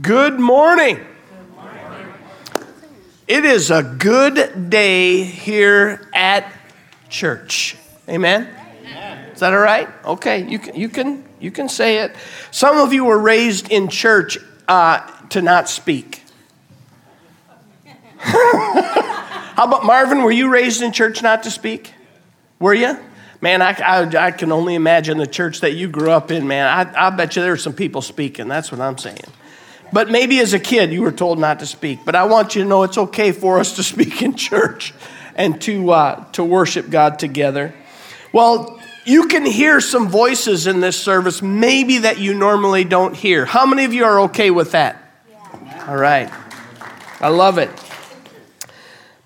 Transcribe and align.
Good 0.00 0.40
morning. 0.40 1.00
It 3.28 3.44
is 3.44 3.70
a 3.70 3.82
good 3.82 4.70
day 4.70 5.22
here 5.22 6.08
at 6.14 6.50
church. 7.10 7.76
Amen. 8.08 8.48
Is 9.34 9.40
that 9.40 9.52
all 9.52 9.58
right? 9.58 9.90
Okay, 10.06 10.48
you 10.48 10.58
can, 10.58 10.76
you 10.76 10.88
can, 10.88 11.22
you 11.40 11.50
can 11.50 11.68
say 11.68 11.98
it. 11.98 12.16
Some 12.50 12.78
of 12.78 12.94
you 12.94 13.04
were 13.04 13.18
raised 13.18 13.70
in 13.70 13.88
church 13.88 14.38
uh, 14.66 15.00
to 15.28 15.42
not 15.42 15.68
speak. 15.68 16.22
How 18.16 19.64
about 19.64 19.84
Marvin? 19.84 20.22
Were 20.22 20.32
you 20.32 20.50
raised 20.50 20.80
in 20.80 20.92
church 20.92 21.22
not 21.22 21.42
to 21.42 21.50
speak? 21.50 21.92
Were 22.58 22.72
you? 22.72 22.96
Man, 23.42 23.60
I, 23.60 23.72
I, 23.72 24.26
I, 24.28 24.30
can 24.30 24.52
only 24.52 24.74
imagine 24.74 25.18
the 25.18 25.26
church 25.26 25.60
that 25.60 25.72
you 25.72 25.88
grew 25.88 26.10
up 26.10 26.30
in, 26.30 26.46
man. 26.46 26.66
I, 26.66 27.08
I 27.08 27.10
bet 27.10 27.36
you 27.36 27.42
there 27.42 27.50
were 27.50 27.58
some 27.58 27.74
people 27.74 28.00
speaking. 28.00 28.48
That's 28.48 28.72
what 28.72 28.80
I'm 28.80 28.96
saying. 28.96 29.18
But 29.92 30.10
maybe 30.10 30.38
as 30.40 30.54
a 30.54 30.58
kid 30.58 30.92
you 30.92 31.02
were 31.02 31.12
told 31.12 31.38
not 31.38 31.60
to 31.60 31.66
speak. 31.66 32.00
But 32.04 32.14
I 32.14 32.24
want 32.24 32.54
you 32.54 32.62
to 32.62 32.68
know 32.68 32.82
it's 32.82 32.98
okay 32.98 33.32
for 33.32 33.58
us 33.58 33.76
to 33.76 33.82
speak 33.82 34.22
in 34.22 34.34
church 34.34 34.94
and 35.34 35.60
to, 35.62 35.90
uh, 35.90 36.24
to 36.32 36.44
worship 36.44 36.90
God 36.90 37.18
together. 37.18 37.74
Well, 38.32 38.80
you 39.04 39.26
can 39.26 39.44
hear 39.44 39.80
some 39.80 40.08
voices 40.08 40.66
in 40.66 40.80
this 40.80 41.00
service, 41.00 41.42
maybe 41.42 41.98
that 41.98 42.18
you 42.18 42.34
normally 42.34 42.84
don't 42.84 43.16
hear. 43.16 43.44
How 43.44 43.66
many 43.66 43.84
of 43.84 43.92
you 43.92 44.04
are 44.04 44.20
okay 44.22 44.50
with 44.50 44.72
that? 44.72 45.02
Yeah. 45.28 45.86
All 45.88 45.96
right. 45.96 46.30
I 47.20 47.28
love 47.28 47.58
it. 47.58 47.70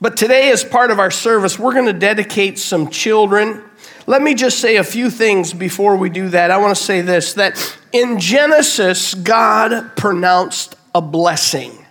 But 0.01 0.17
today, 0.17 0.51
as 0.51 0.63
part 0.65 0.91
of 0.91 0.99
our 0.99 1.11
service, 1.11 1.59
we're 1.59 1.73
going 1.73 1.87
to 1.87 1.93
dedicate 1.93 2.59
some 2.59 2.91
children. 2.91 3.63
Let 4.07 4.23
me 4.23 4.35
just 4.35 4.61
say 4.61 4.77
a 4.77 4.85
few 4.85 5.11
things 5.11 5.53
before 5.53 5.97
we 5.97 6.11
do 6.11 6.29
that. 6.29 6.53
I 6.53 6.59
want 6.59 6.77
to 6.77 6.83
say 6.83 7.01
this 7.01 7.33
that 7.35 7.77
in 7.93 8.21
Genesis, 8.21 9.15
God 9.15 9.97
pronounced 9.97 10.77
a 10.95 11.03
blessing. 11.03 11.85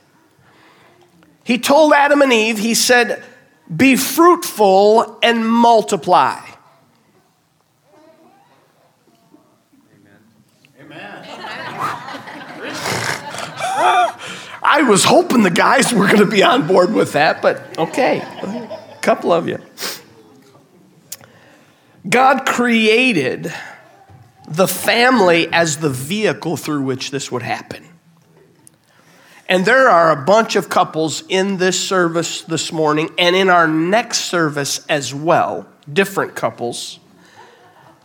He 1.44 1.58
told 1.58 1.92
Adam 1.94 2.22
and 2.22 2.32
Eve, 2.32 2.58
He 2.58 2.74
said, 2.74 3.22
Be 3.76 3.98
fruitful 3.98 5.20
and 5.22 5.46
multiply. 5.48 6.40
Amen. 10.80 11.28
I 14.68 14.82
was 14.88 15.04
hoping 15.04 15.44
the 15.44 15.52
guys 15.52 15.94
were 15.94 16.08
going 16.08 16.20
to 16.20 16.26
be 16.26 16.44
on 16.44 16.66
board 16.66 16.94
with 16.94 17.12
that, 17.12 17.42
but 17.42 17.78
okay, 17.78 18.22
a 18.42 18.98
couple 19.02 19.34
of 19.34 19.48
you. 19.48 19.60
God 22.08 22.46
created 22.46 23.54
the 24.48 24.68
family 24.68 25.48
as 25.52 25.78
the 25.78 25.90
vehicle 25.90 26.56
through 26.56 26.84
which 26.84 27.12
this 27.12 27.32
would 27.32 27.42
happen. 27.42 27.84
And 29.48 29.66
there 29.66 29.90
are 29.90 30.12
a 30.12 30.26
bunch 30.26 30.56
of 30.56 30.70
couples 30.70 31.24
in 31.30 31.58
this 31.58 31.80
service 31.80 32.42
this 32.42 32.72
morning 32.72 33.10
and 33.18 33.36
in 33.36 33.50
our 33.50 33.68
next 33.68 34.26
service 34.26 34.86
as 34.88 35.14
well, 35.14 35.68
different 35.92 36.36
couples, 36.36 37.00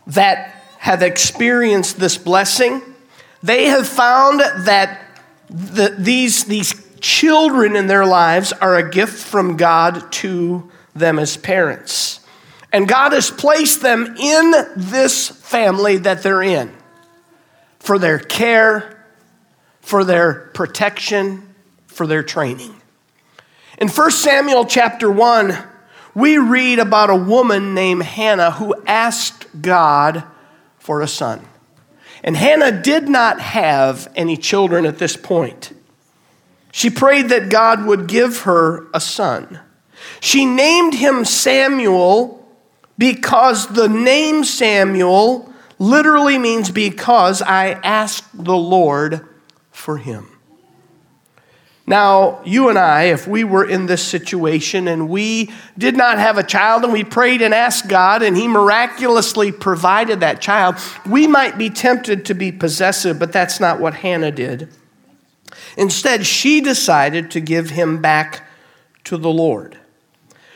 that 0.07 0.55
have 0.79 1.01
experienced 1.01 1.99
this 1.99 2.17
blessing. 2.17 2.81
They 3.43 3.65
have 3.65 3.87
found 3.87 4.39
that 4.39 5.01
the, 5.49 5.95
these, 5.97 6.45
these 6.45 6.73
children 6.99 7.75
in 7.75 7.87
their 7.87 8.05
lives 8.05 8.53
are 8.53 8.77
a 8.77 8.89
gift 8.89 9.23
from 9.23 9.57
God 9.57 10.11
to 10.13 10.69
them 10.95 11.19
as 11.19 11.37
parents. 11.37 12.20
And 12.71 12.87
God 12.87 13.11
has 13.11 13.29
placed 13.29 13.81
them 13.81 14.15
in 14.17 14.53
this 14.75 15.27
family 15.29 15.97
that 15.97 16.23
they're 16.23 16.41
in 16.41 16.73
for 17.79 17.99
their 17.99 18.19
care, 18.19 19.05
for 19.81 20.03
their 20.03 20.49
protection, 20.53 21.53
for 21.87 22.07
their 22.07 22.23
training. 22.23 22.75
In 23.77 23.89
1 23.89 24.11
Samuel 24.11 24.65
chapter 24.65 25.11
1, 25.11 25.57
we 26.13 26.37
read 26.37 26.79
about 26.79 27.09
a 27.09 27.15
woman 27.15 27.73
named 27.73 28.03
Hannah 28.03 28.51
who 28.51 28.75
asked 28.85 29.47
God 29.61 30.23
for 30.77 31.01
a 31.01 31.07
son. 31.07 31.41
And 32.23 32.37
Hannah 32.37 32.81
did 32.81 33.09
not 33.09 33.39
have 33.41 34.11
any 34.15 34.37
children 34.37 34.85
at 34.85 34.99
this 34.99 35.17
point. 35.17 35.73
She 36.71 36.89
prayed 36.89 37.29
that 37.29 37.49
God 37.49 37.85
would 37.85 38.07
give 38.07 38.41
her 38.41 38.87
a 38.93 38.99
son. 38.99 39.59
She 40.19 40.45
named 40.45 40.93
him 40.93 41.25
Samuel 41.25 42.40
because 42.97 43.67
the 43.67 43.89
name 43.89 44.43
Samuel 44.43 45.51
literally 45.79 46.37
means 46.37 46.69
because 46.69 47.41
I 47.41 47.71
asked 47.83 48.25
the 48.33 48.55
Lord 48.55 49.27
for 49.71 49.97
him. 49.97 50.27
Now, 51.87 52.41
you 52.45 52.69
and 52.69 52.77
I, 52.77 53.05
if 53.05 53.27
we 53.27 53.43
were 53.43 53.67
in 53.67 53.87
this 53.87 54.01
situation 54.01 54.87
and 54.87 55.09
we 55.09 55.51
did 55.77 55.97
not 55.97 56.19
have 56.19 56.37
a 56.37 56.43
child 56.43 56.83
and 56.83 56.93
we 56.93 57.03
prayed 57.03 57.41
and 57.41 57.53
asked 57.53 57.89
God 57.89 58.21
and 58.21 58.37
He 58.37 58.47
miraculously 58.47 59.51
provided 59.51 60.21
that 60.21 60.39
child, 60.39 60.77
we 61.05 61.27
might 61.27 61.57
be 61.57 61.69
tempted 61.69 62.25
to 62.27 62.33
be 62.33 62.51
possessive, 62.51 63.19
but 63.19 63.33
that's 63.33 63.59
not 63.59 63.81
what 63.81 63.95
Hannah 63.95 64.31
did. 64.31 64.69
Instead, 65.75 66.25
she 66.25 66.61
decided 66.61 67.31
to 67.31 67.41
give 67.41 67.71
him 67.71 68.01
back 68.01 68.47
to 69.05 69.17
the 69.17 69.29
Lord. 69.29 69.77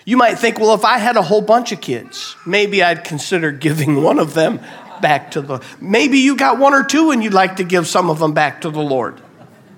You 0.05 0.17
might 0.17 0.35
think, 0.35 0.59
well, 0.59 0.75
if 0.75 0.85
I 0.85 0.99
had 0.99 1.17
a 1.17 1.23
whole 1.23 1.41
bunch 1.41 1.71
of 1.71 1.81
kids, 1.81 2.35
maybe 2.45 2.83
I'd 2.83 3.03
consider 3.03 3.51
giving 3.51 4.03
one 4.03 4.19
of 4.19 4.35
them 4.35 4.59
back 5.01 5.31
to 5.31 5.41
the. 5.41 5.61
Maybe 5.81 6.19
you 6.19 6.38
got 6.38 6.59
one 6.59 6.75
or 6.75 6.83
two 6.83 7.09
and 7.09 7.23
you'd 7.23 7.33
like 7.33 7.55
to 7.55 7.63
give 7.63 7.88
some 7.88 8.11
of 8.11 8.19
them 8.19 8.33
back 8.33 8.61
to 8.61 8.69
the 8.69 8.81
Lord. 8.81 9.19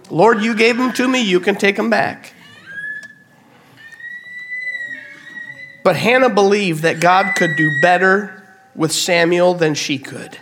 Lord, 0.09 0.41
you 0.41 0.53
gave 0.53 0.77
them 0.77 0.91
to 0.93 1.07
me, 1.07 1.21
you 1.21 1.39
can 1.39 1.55
take 1.55 1.77
them 1.77 1.89
back. 1.89 2.33
But 5.83 5.95
Hannah 5.95 6.29
believed 6.29 6.83
that 6.83 6.99
God 6.99 7.33
could 7.35 7.55
do 7.55 7.81
better 7.81 8.43
with 8.75 8.91
Samuel 8.91 9.53
than 9.53 9.73
she 9.73 9.97
could. 9.97 10.37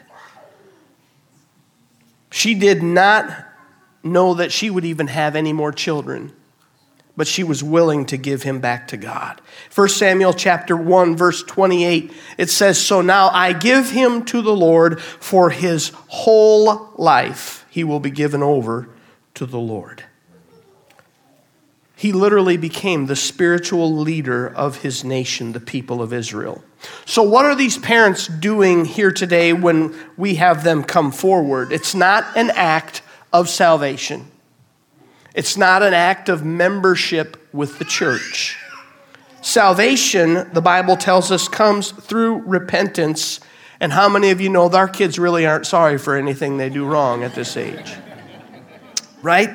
She 2.32 2.56
did 2.56 2.82
not 2.82 3.32
know 4.04 4.34
that 4.34 4.52
she 4.52 4.72
would 4.72 4.86
even 4.86 5.08
have 5.08 5.36
any 5.36 5.54
more 5.54 5.72
children 5.72 6.35
but 7.18 7.28
she 7.28 7.44
was 7.44 7.64
willing 7.64 8.06
to 8.06 8.18
give 8.18 8.44
him 8.44 8.60
back 8.60 8.88
to 8.90 8.98
God. 8.98 9.42
1 9.74 9.90
Samuel 9.90 10.34
chapter 10.34 10.76
1 10.76 11.16
verse 11.16 11.44
28 11.44 12.14
it 12.38 12.50
says 12.50 12.78
so 12.80 13.02
now 13.02 13.30
I 13.30 13.54
give 13.54 13.92
him 13.92 14.26
to 14.26 14.42
the 14.42 14.56
Lord 14.56 15.02
for 15.02 15.50
his 15.50 15.90
whole 16.08 16.92
life 16.98 17.66
he 17.70 17.84
will 17.84 18.00
be 18.00 18.12
given 18.12 18.42
over 18.42 18.88
to 19.34 19.46
the 19.46 19.60
Lord. 19.60 20.06
He 21.98 22.12
literally 22.12 22.58
became 22.58 23.06
the 23.06 23.16
spiritual 23.16 23.94
leader 23.94 24.48
of 24.48 24.82
his 24.82 25.04
nation, 25.04 25.54
the 25.54 25.60
people 25.60 26.02
of 26.02 26.12
Israel. 26.12 26.64
So, 27.06 27.24
what 27.24 27.46
are 27.46 27.56
these 27.56 27.78
parents 27.78 28.28
doing 28.28 28.86
here 28.86 29.12
today 29.12 29.54
when 29.54 29.96
we 30.18 30.36
have 30.36 30.64
them 30.64 30.84
come 30.84 31.12
forward? 31.12 31.72
It's 31.72 31.96
not 31.96 32.26
an 32.38 32.52
act 32.52 33.02
of 33.32 33.50
salvation. 33.50 34.30
It's 35.36 35.58
not 35.58 35.84
an 35.84 35.94
act 35.94 36.30
of 36.30 36.46
membership 36.46 37.36
with 37.52 37.78
the 37.78 37.84
church. 37.84 38.58
Salvation, 39.42 40.50
the 40.54 40.62
Bible 40.62 40.96
tells 40.96 41.30
us, 41.30 41.50
comes 41.50 41.92
through 41.92 42.44
repentance. 42.44 43.42
And 43.82 43.92
how 43.92 44.08
many 44.08 44.32
of 44.32 44.40
you 44.40 44.48
know 44.48 44.70
that 44.70 44.78
our 44.78 44.88
kids 44.88 45.20
really 45.20 45.46
aren't 45.46 45.68
sorry 45.68 45.98
for 45.98 46.16
anything 46.16 46.56
they 46.56 46.70
do 46.70 46.86
wrong 46.86 47.24
at 47.24 47.36
this 47.36 47.58
age? 47.58 47.94
Right? 49.22 49.50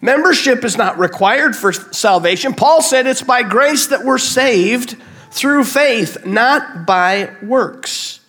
Membership 0.00 0.64
is 0.64 0.76
not 0.76 1.00
required 1.00 1.56
for 1.56 1.72
salvation. 1.72 2.54
Paul 2.54 2.80
said 2.80 3.08
it's 3.08 3.22
by 3.22 3.42
grace 3.42 3.88
that 3.88 4.04
we're 4.04 4.18
saved 4.18 4.96
through 5.32 5.64
faith, 5.64 6.24
not 6.24 6.86
by 6.86 7.34
works. 7.42 8.20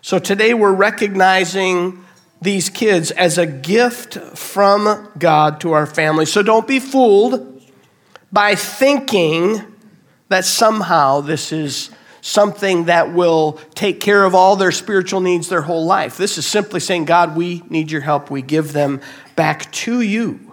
So 0.00 0.20
today 0.20 0.54
we're 0.54 0.72
recognizing 0.72 2.05
these 2.40 2.68
kids 2.68 3.10
as 3.10 3.38
a 3.38 3.46
gift 3.46 4.14
from 4.36 5.10
God 5.18 5.60
to 5.60 5.72
our 5.72 5.86
family. 5.86 6.26
So 6.26 6.42
don't 6.42 6.68
be 6.68 6.80
fooled 6.80 7.62
by 8.30 8.54
thinking 8.54 9.62
that 10.28 10.44
somehow 10.44 11.20
this 11.20 11.52
is 11.52 11.90
something 12.20 12.86
that 12.86 13.12
will 13.12 13.52
take 13.74 14.00
care 14.00 14.24
of 14.24 14.34
all 14.34 14.56
their 14.56 14.72
spiritual 14.72 15.20
needs 15.20 15.48
their 15.48 15.62
whole 15.62 15.86
life. 15.86 16.16
This 16.16 16.36
is 16.38 16.46
simply 16.46 16.80
saying, 16.80 17.04
God, 17.04 17.36
we 17.36 17.62
need 17.70 17.90
your 17.90 18.00
help. 18.00 18.30
We 18.30 18.42
give 18.42 18.72
them 18.72 19.00
back 19.36 19.70
to 19.72 20.00
you. 20.00 20.52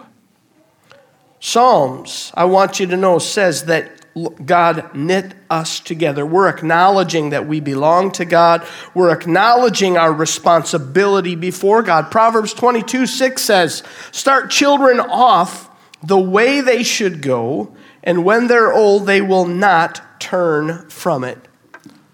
Psalms, 1.40 2.32
I 2.34 2.44
want 2.44 2.80
you 2.80 2.86
to 2.86 2.96
know, 2.96 3.18
says 3.18 3.64
that 3.64 4.03
God 4.44 4.94
knit 4.94 5.34
us 5.50 5.80
together. 5.80 6.24
We're 6.24 6.48
acknowledging 6.48 7.30
that 7.30 7.48
we 7.48 7.58
belong 7.58 8.12
to 8.12 8.24
God. 8.24 8.64
We're 8.94 9.12
acknowledging 9.12 9.96
our 9.96 10.12
responsibility 10.12 11.34
before 11.34 11.82
God. 11.82 12.10
Proverbs 12.10 12.54
22 12.54 13.06
6 13.06 13.42
says, 13.42 13.82
Start 14.12 14.50
children 14.50 15.00
off 15.00 15.68
the 16.02 16.18
way 16.18 16.60
they 16.60 16.82
should 16.82 17.22
go, 17.22 17.74
and 18.02 18.24
when 18.24 18.46
they're 18.46 18.72
old, 18.72 19.06
they 19.06 19.20
will 19.20 19.46
not 19.46 20.20
turn 20.20 20.88
from 20.88 21.24
it. 21.24 21.38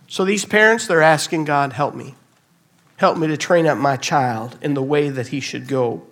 So 0.09 0.25
these 0.25 0.45
parents, 0.45 0.87
they're 0.87 1.03
asking 1.03 1.45
God, 1.45 1.75
Help 1.75 1.95
me. 1.95 2.15
Help 2.97 3.19
me 3.19 3.27
to 3.27 3.37
train 3.37 3.67
up 3.67 3.79
my 3.79 3.97
child 3.97 4.59
in 4.61 4.75
the 4.75 4.83
way 4.83 5.09
that 5.09 5.29
he 5.29 5.41
should 5.41 5.67
go. 5.67 6.03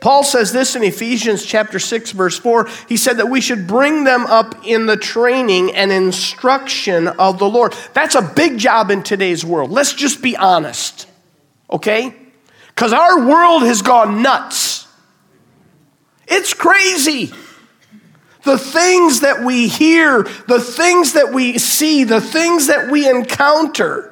Paul 0.00 0.24
says 0.24 0.52
this 0.52 0.74
in 0.74 0.82
Ephesians 0.82 1.44
chapter 1.44 1.78
6 1.78 2.12
verse 2.12 2.38
4. 2.38 2.68
He 2.88 2.96
said 2.96 3.18
that 3.18 3.28
we 3.28 3.40
should 3.40 3.66
bring 3.66 4.04
them 4.04 4.26
up 4.26 4.66
in 4.66 4.86
the 4.86 4.96
training 4.96 5.74
and 5.74 5.92
instruction 5.92 7.08
of 7.08 7.38
the 7.38 7.48
Lord. 7.48 7.74
That's 7.92 8.14
a 8.14 8.22
big 8.22 8.58
job 8.58 8.90
in 8.90 9.02
today's 9.02 9.44
world. 9.44 9.70
Let's 9.70 9.94
just 9.94 10.22
be 10.22 10.36
honest. 10.36 11.06
Okay? 11.70 12.14
Cuz 12.74 12.92
our 12.92 13.26
world 13.26 13.62
has 13.62 13.82
gone 13.82 14.22
nuts. 14.22 14.86
It's 16.26 16.54
crazy. 16.54 17.32
The 18.44 18.58
things 18.58 19.20
that 19.20 19.42
we 19.42 19.68
hear, 19.68 20.24
the 20.48 20.60
things 20.60 21.12
that 21.12 21.32
we 21.32 21.58
see, 21.58 22.04
the 22.04 22.20
things 22.20 22.66
that 22.66 22.90
we 22.90 23.08
encounter. 23.08 24.11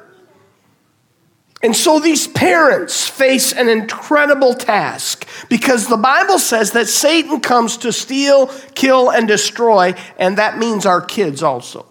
And 1.63 1.75
so 1.75 1.99
these 1.99 2.27
parents 2.27 3.07
face 3.07 3.53
an 3.53 3.69
incredible 3.69 4.55
task 4.55 5.27
because 5.47 5.87
the 5.87 5.97
Bible 5.97 6.39
says 6.39 6.71
that 6.71 6.87
Satan 6.87 7.39
comes 7.39 7.77
to 7.77 7.93
steal, 7.93 8.47
kill, 8.73 9.11
and 9.11 9.27
destroy, 9.27 9.93
and 10.17 10.37
that 10.37 10.57
means 10.57 10.85
our 10.85 11.01
kids 11.01 11.43
also. 11.43 11.85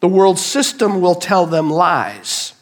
The 0.00 0.08
world 0.08 0.38
system 0.38 1.00
will 1.00 1.14
tell 1.14 1.46
them 1.46 1.70
lies. 1.70 2.54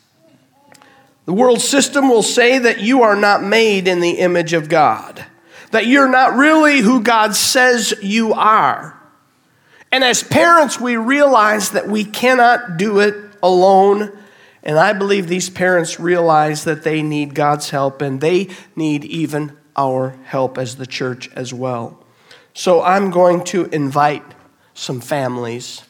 The 1.26 1.32
world 1.32 1.61
system 1.61 2.08
will 2.08 2.25
say 2.25 2.58
that 2.58 2.81
you 2.81 3.02
are 3.02 3.17
not 3.17 3.43
made 3.43 3.87
in 3.87 4.00
the 4.00 4.19
image 4.19 4.52
of 4.52 4.69
God, 4.69 5.25
that 5.70 5.87
you're 5.87 6.11
not 6.11 6.35
really 6.35 6.81
who 6.81 7.02
God 7.02 7.37
says 7.37 7.94
you 8.02 8.35
are. 8.35 9.00
And 9.93 10.02
as 10.02 10.25
parents, 10.25 10.81
we 10.81 10.97
realize 10.97 11.70
that 11.70 11.88
we 11.88 12.05
cannot 12.05 12.76
do 12.76 12.99
it 12.99 13.14
alone 13.43 14.17
and 14.62 14.79
I 14.79 14.93
believe 14.93 15.29
these 15.29 15.51
parents 15.51 15.99
realize 15.99 16.65
that 16.65 16.83
they 16.85 17.03
need 17.03 17.35
God's 17.35 17.71
help 17.71 18.03
and 18.03 18.21
they 18.21 18.49
need 18.77 19.05
even 19.05 19.57
our 19.77 20.17
help 20.25 20.59
as 20.59 20.77
the 20.77 20.87
church 20.87 21.31
as 21.35 21.55
well. 21.55 22.05
So 22.53 22.83
I'm 22.83 23.11
going 23.11 23.45
to 23.45 23.67
invite 23.67 24.25
some 24.75 25.01
families 25.01 25.83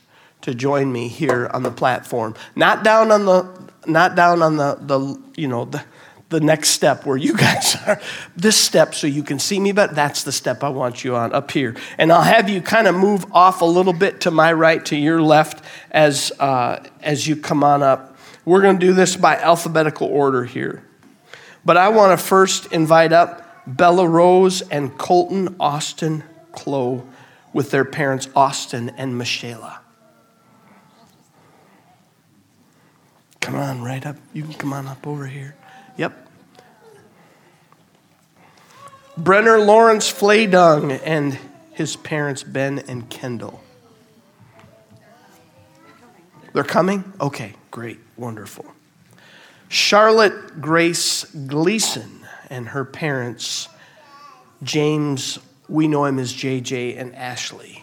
to 0.43 0.55
join 0.55 0.93
me 0.93 1.09
here 1.09 1.51
on 1.53 1.63
the 1.63 1.71
platform. 1.71 2.35
Not 2.55 2.85
down 2.85 3.11
on 3.11 3.25
the 3.25 3.71
not 3.87 4.15
down 4.15 4.43
on 4.43 4.57
the, 4.57 4.79
the 4.81 5.21
you 5.37 5.49
know 5.49 5.65
the, 5.65 5.83
the 6.29 6.41
next 6.41 6.71
step 6.71 7.07
where 7.07 7.17
you 7.17 7.37
guys 7.37 7.77
are. 7.87 8.01
This 8.37 8.57
step 8.57 8.95
so 8.95 9.07
you 9.07 9.23
can 9.23 9.39
see 9.39 9.59
me, 9.61 9.73
but 9.73 9.95
that's 9.95 10.23
the 10.23 10.33
step 10.33 10.63
I 10.63 10.69
want 10.69 11.05
you 11.05 11.17
on 11.17 11.33
up 11.33 11.51
here. 11.51 11.77
And 11.99 12.13
I'll 12.13 12.23
have 12.23 12.49
you 12.49 12.61
kind 12.61 12.87
of 12.87 12.95
move 12.95 13.25
off 13.33 13.63
a 13.63 13.67
little 13.67 13.93
bit 13.93 14.23
to 14.23 14.31
my 14.31 14.53
right, 14.53 14.85
to 14.87 14.97
your 14.97 15.21
left 15.21 15.65
as 15.91 16.33
uh, 16.39 16.85
as 17.03 17.27
you 17.27 17.37
come 17.37 17.65
on 17.65 17.83
up. 17.83 18.10
We're 18.45 18.63
going 18.63 18.79
to 18.79 18.87
do 18.87 18.93
this 18.93 19.17
by 19.17 19.37
alphabetical 19.37 20.09
order 20.09 20.45
here. 20.45 20.85
But 21.65 21.77
I 21.77 21.91
want 21.91 22.19
to 22.19 22.25
first 22.25 22.73
invite 22.73 23.13
up 23.13 23.47
Bella 23.67 24.09
Rose 24.09 24.63
and 24.63 24.97
Colton 24.97 25.57
Austin 25.61 26.25
Clow 26.53 27.07
with 27.53 27.71
their 27.71 27.85
parents 27.85 28.29
Austin 28.35 28.91
and 28.91 29.17
Michela. 29.19 29.81
Come 33.41 33.57
on, 33.57 33.83
right 33.83 34.05
up. 34.07 34.17
You 34.33 34.45
can 34.45 34.55
come 34.55 34.73
on 34.73 34.87
up 34.87 35.07
over 35.07 35.27
here. 35.27 35.57
Yep. 35.97 36.29
Brenner 39.17 39.59
Lawrence 39.59 40.11
Flaydung 40.11 41.01
and 41.05 41.39
his 41.73 41.97
parents 41.97 42.43
Ben 42.43 42.79
and 42.81 43.09
Kendall. 43.11 43.63
They're 46.53 46.65
coming? 46.65 47.13
Okay, 47.21 47.55
great. 47.71 48.01
Wonderful. 48.21 48.67
Charlotte 49.71 50.61
Grace 50.61 51.25
Gleason 51.25 52.21
and 52.51 52.69
her 52.69 52.85
parents, 52.85 53.67
James, 54.63 55.39
we 55.71 55.89
know 55.89 56.05
him 56.05 56.19
as 56.19 56.35
JJ, 56.35 57.01
and 57.01 57.17
Ashley. 57.17 57.83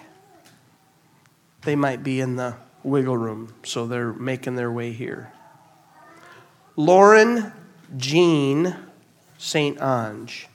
They 1.63 1.75
might 1.75 2.03
be 2.03 2.21
in 2.21 2.35
the 2.35 2.53
wiggle 2.83 3.17
room, 3.17 3.55
so 3.63 3.87
they're 3.87 4.13
making 4.13 4.57
their 4.57 4.71
way 4.71 4.91
here. 4.91 5.33
Lauren 6.75 7.51
Jean 7.97 8.75
St. 9.39 9.81
Ange 9.81 10.47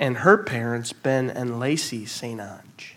and 0.00 0.16
her 0.18 0.36
parents, 0.36 0.92
Ben 0.92 1.30
and 1.30 1.60
Lacey 1.60 2.06
St. 2.06 2.40
Ange. 2.40 2.95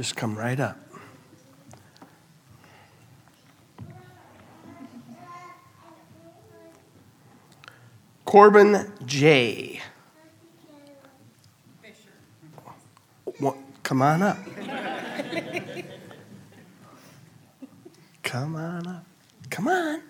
Just 0.00 0.16
come 0.16 0.34
right 0.34 0.58
up. 0.58 0.78
Corbin 8.24 8.90
J. 9.04 9.82
What, 13.40 13.58
come 13.82 14.00
on 14.00 14.22
up. 14.22 14.38
come 18.22 18.56
on 18.56 18.86
up. 18.86 19.04
Come 19.50 19.68
on. 19.68 20.00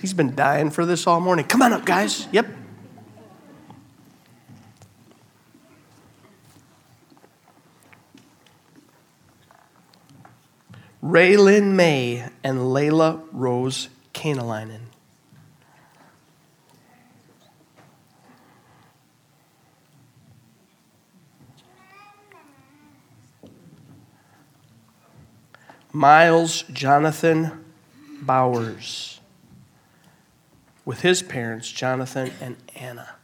He's 0.00 0.14
been 0.14 0.36
dying 0.36 0.70
for 0.70 0.86
this 0.86 1.08
all 1.08 1.18
morning. 1.18 1.44
Come 1.46 1.62
on 1.62 1.72
up, 1.72 1.84
guys. 1.84 2.28
Yep. 2.30 2.46
Raylyn 11.06 11.74
May 11.74 12.28
and 12.42 12.58
Layla 12.58 13.22
Rose 13.30 13.88
Kanalainen. 14.12 14.80
Miles 25.92 26.62
Jonathan 26.72 27.64
Bowers 28.20 29.20
with 30.84 31.02
his 31.02 31.22
parents, 31.22 31.70
Jonathan 31.70 32.32
and 32.40 32.56
Anna. 32.74 33.15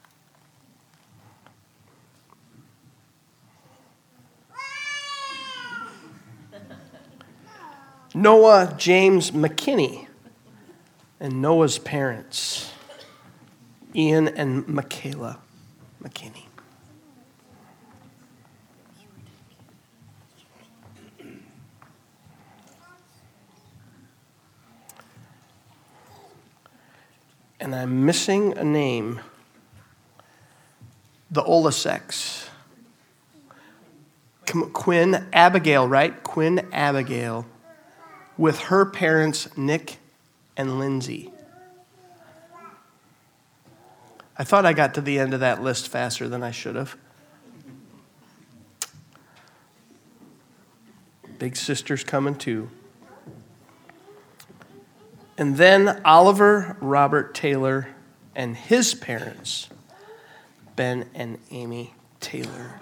Noah 8.15 8.75
James 8.77 9.31
McKinney 9.31 10.07
and 11.19 11.41
Noah's 11.41 11.79
parents, 11.79 12.71
Ian 13.95 14.29
and 14.29 14.69
Michaela 14.69 15.39
McKinney. 16.03 16.45
And 27.59 27.75
I'm 27.75 28.05
missing 28.05 28.59
a 28.59 28.65
name. 28.65 29.21
The 31.31 31.43
Olaseks. 31.43 32.49
Quinn 34.45 35.29
Abigail, 35.33 35.89
right? 35.89 36.23
Quinn 36.25 36.69
Abigail 36.73 37.47
with 38.37 38.61
her 38.61 38.85
parents, 38.85 39.49
Nick 39.57 39.99
and 40.57 40.79
Lindsay. 40.79 41.31
I 44.37 44.45
thought 44.45 44.65
I 44.65 44.73
got 44.73 44.95
to 44.95 45.01
the 45.01 45.19
end 45.19 45.35
of 45.35 45.41
that 45.41 45.63
list 45.63 45.89
faster 45.89 46.29
than 46.29 46.43
I 46.43 46.51
should 46.51 46.77
have. 46.77 46.97
Big 51.39 51.57
sister's 51.57 52.05
coming 52.05 52.35
too. 52.35 52.71
And 55.37 55.57
then 55.57 56.01
Oliver 56.05 56.77
Robert 56.81 57.35
Taylor 57.35 57.89
and 58.35 58.57
his 58.57 58.95
parents, 58.95 59.69
Ben 60.77 61.09
and 61.15 61.39
Amy 61.51 61.95
Taylor. 62.21 62.81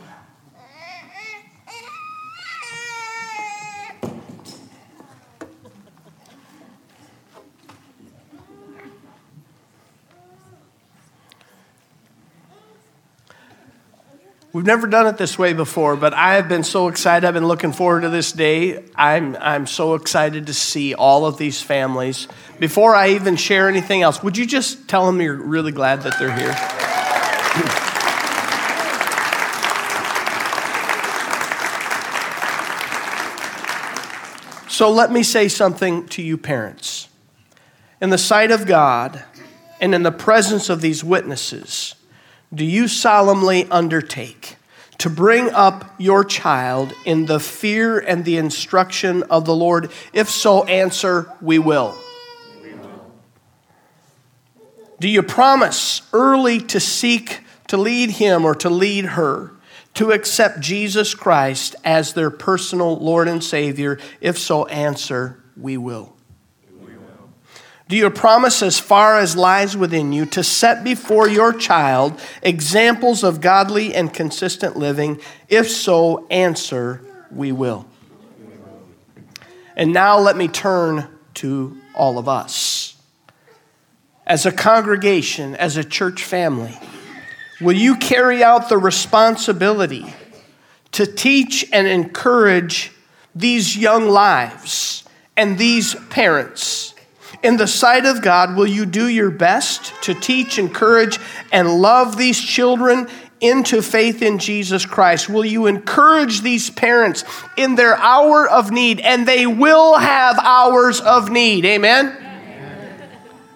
We've 14.53 14.67
never 14.67 14.89
done 14.89 15.07
it 15.07 15.17
this 15.17 15.39
way 15.39 15.53
before, 15.53 15.95
but 15.95 16.13
I 16.13 16.35
have 16.35 16.49
been 16.49 16.65
so 16.65 16.89
excited. 16.89 17.25
I've 17.25 17.35
been 17.35 17.47
looking 17.47 17.73
forward 17.73 18.01
to 18.01 18.09
this 18.09 18.33
day. 18.33 18.83
I'm, 18.97 19.37
I'm 19.37 19.65
so 19.69 19.95
excited 19.95 20.49
to 20.49 20.55
see 20.55 20.93
all 20.93 21.25
of 21.25 21.39
these 21.39 21.63
families. 21.63 22.27
Before 22.59 22.97
I 22.97 23.11
even 23.11 23.37
share 23.37 23.69
anything 23.69 24.03
else, 24.03 24.25
would 24.25 24.37
you 24.37 24.45
just 24.45 24.89
tell 24.89 25.07
them 25.07 25.21
you're 25.21 25.37
really 25.37 25.71
glad 25.71 26.03
that 26.03 26.19
they're 26.19 26.37
here? 26.37 27.87
So 34.81 34.91
let 34.91 35.13
me 35.13 35.23
say 35.23 35.49
something 35.49 36.07
to 36.07 36.23
you, 36.23 36.39
parents. 36.39 37.11
In 38.01 38.09
the 38.09 38.17
sight 38.17 38.51
of 38.51 38.65
God 38.65 39.23
and 39.79 39.95
in 39.95 40.05
the 40.05 40.11
presence 40.11 40.71
of 40.71 40.81
these 40.81 41.05
witnesses, 41.05 41.97
do 42.53 42.65
you 42.65 42.89
solemnly 42.89 43.65
undertake 43.71 44.57
to 44.99 45.09
bring 45.09 45.51
up 45.51 45.95
your 45.99 46.25
child 46.25 46.93
in 47.05 47.27
the 47.27 47.41
fear 47.41 47.99
and 47.99 48.25
the 48.25 48.37
instruction 48.37 49.23
of 49.25 49.45
the 49.45 49.55
Lord? 49.55 49.91
If 50.13 50.29
so, 50.29 50.65
answer, 50.65 51.31
we 51.41 51.59
will. 51.59 51.97
Do 54.99 55.09
you 55.09 55.23
promise 55.23 56.03
early 56.13 56.59
to 56.61 56.81
seek 56.81 57.41
to 57.69 57.77
lead 57.77 58.11
him 58.11 58.45
or 58.45 58.55
to 58.57 58.69
lead 58.69 59.07
her 59.07 59.53
to 59.95 60.11
accept 60.11 60.61
Jesus 60.61 61.15
Christ 61.15 61.77
as 61.85 62.13
their 62.13 62.31
personal 62.31 62.99
Lord 62.99 63.29
and 63.29 63.43
Savior? 63.43 63.99
If 64.21 64.39
so, 64.39 64.67
answer, 64.67 65.41
we 65.57 65.77
will. 65.77 66.15
Do 67.91 67.97
you 67.97 68.09
promise, 68.09 68.63
as 68.63 68.79
far 68.79 69.19
as 69.19 69.37
lies 69.37 69.77
within 69.77 70.13
you, 70.13 70.25
to 70.27 70.45
set 70.45 70.85
before 70.85 71.29
your 71.29 71.53
child 71.53 72.21
examples 72.41 73.25
of 73.25 73.41
godly 73.41 73.93
and 73.93 74.15
consistent 74.15 74.77
living? 74.77 75.21
If 75.49 75.69
so, 75.69 76.25
answer, 76.31 77.01
we 77.33 77.51
will. 77.51 77.85
And 79.75 79.93
now 79.93 80.21
let 80.21 80.37
me 80.37 80.47
turn 80.47 81.09
to 81.35 81.77
all 81.93 82.17
of 82.17 82.29
us. 82.29 82.95
As 84.25 84.47
a 84.47 84.53
congregation, 84.53 85.57
as 85.57 85.77
a 85.77 85.83
church 85.83 86.23
family, 86.23 86.79
will 87.61 87.77
you 87.77 87.97
carry 87.97 88.41
out 88.41 88.69
the 88.69 88.79
responsibility 88.79 90.15
to 90.93 91.07
teach 91.07 91.69
and 91.73 91.89
encourage 91.89 92.93
these 93.35 93.77
young 93.77 94.09
lives 94.09 95.03
and 95.37 95.59
these 95.59 95.97
parents? 96.09 96.95
In 97.43 97.57
the 97.57 97.67
sight 97.67 98.05
of 98.05 98.21
God, 98.21 98.55
will 98.55 98.67
you 98.67 98.85
do 98.85 99.07
your 99.07 99.31
best 99.31 99.95
to 100.03 100.15
teach, 100.15 100.59
encourage, 100.59 101.19
and 101.53 101.81
love 101.81 102.19
these 102.19 102.39
children 102.39 103.09
into 103.41 103.81
faith 103.81 104.21
in 104.21 104.39
Jesus 104.39 104.85
Christ? 104.85 105.31
Will 105.31 105.45
you 105.45 105.67
encourage 105.67 106.43
these 106.43 106.69
parents 106.69 107.25
in 107.57 107.77
their 107.77 107.95
hour 107.95 108.47
of 108.47 108.71
need? 108.71 109.01
And 109.01 109.27
they 109.27 109.47
will 109.47 109.97
have 109.97 110.39
hours 110.39 111.01
of 111.01 111.31
need. 111.31 111.65
Amen? 111.65 112.15
Amen. 112.19 113.09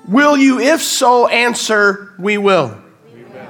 Will 0.08 0.36
you, 0.36 0.60
if 0.60 0.80
so, 0.80 1.28
answer, 1.28 2.14
we 2.18 2.38
will. 2.38 2.80
we 3.14 3.24
will. 3.24 3.48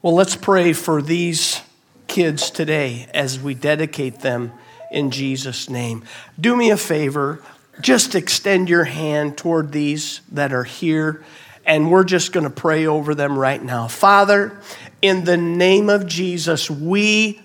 Well, 0.00 0.14
let's 0.14 0.36
pray 0.36 0.72
for 0.72 1.02
these 1.02 1.60
kids 2.06 2.50
today 2.50 3.08
as 3.12 3.38
we 3.38 3.52
dedicate 3.54 4.20
them 4.20 4.52
in 4.90 5.10
Jesus' 5.10 5.68
name. 5.68 6.04
Do 6.40 6.56
me 6.56 6.70
a 6.70 6.76
favor 6.76 7.42
just 7.80 8.14
extend 8.14 8.68
your 8.68 8.84
hand 8.84 9.36
toward 9.36 9.72
these 9.72 10.20
that 10.32 10.52
are 10.52 10.64
here, 10.64 11.24
and 11.64 11.90
we're 11.90 12.04
just 12.04 12.32
going 12.32 12.44
to 12.44 12.50
pray 12.50 12.86
over 12.86 13.14
them 13.14 13.38
right 13.38 13.62
now. 13.62 13.88
Father, 13.88 14.60
in 15.00 15.24
the 15.24 15.36
name 15.36 15.88
of 15.88 16.06
Jesus, 16.06 16.70
we 16.70 17.40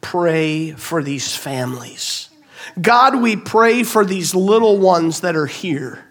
pray 0.00 0.72
for 0.72 1.02
these 1.02 1.34
families. 1.34 2.30
God, 2.80 3.20
we 3.20 3.36
pray 3.36 3.82
for 3.82 4.04
these 4.04 4.34
little 4.34 4.78
ones 4.78 5.20
that 5.20 5.36
are 5.36 5.46
here. 5.46 6.04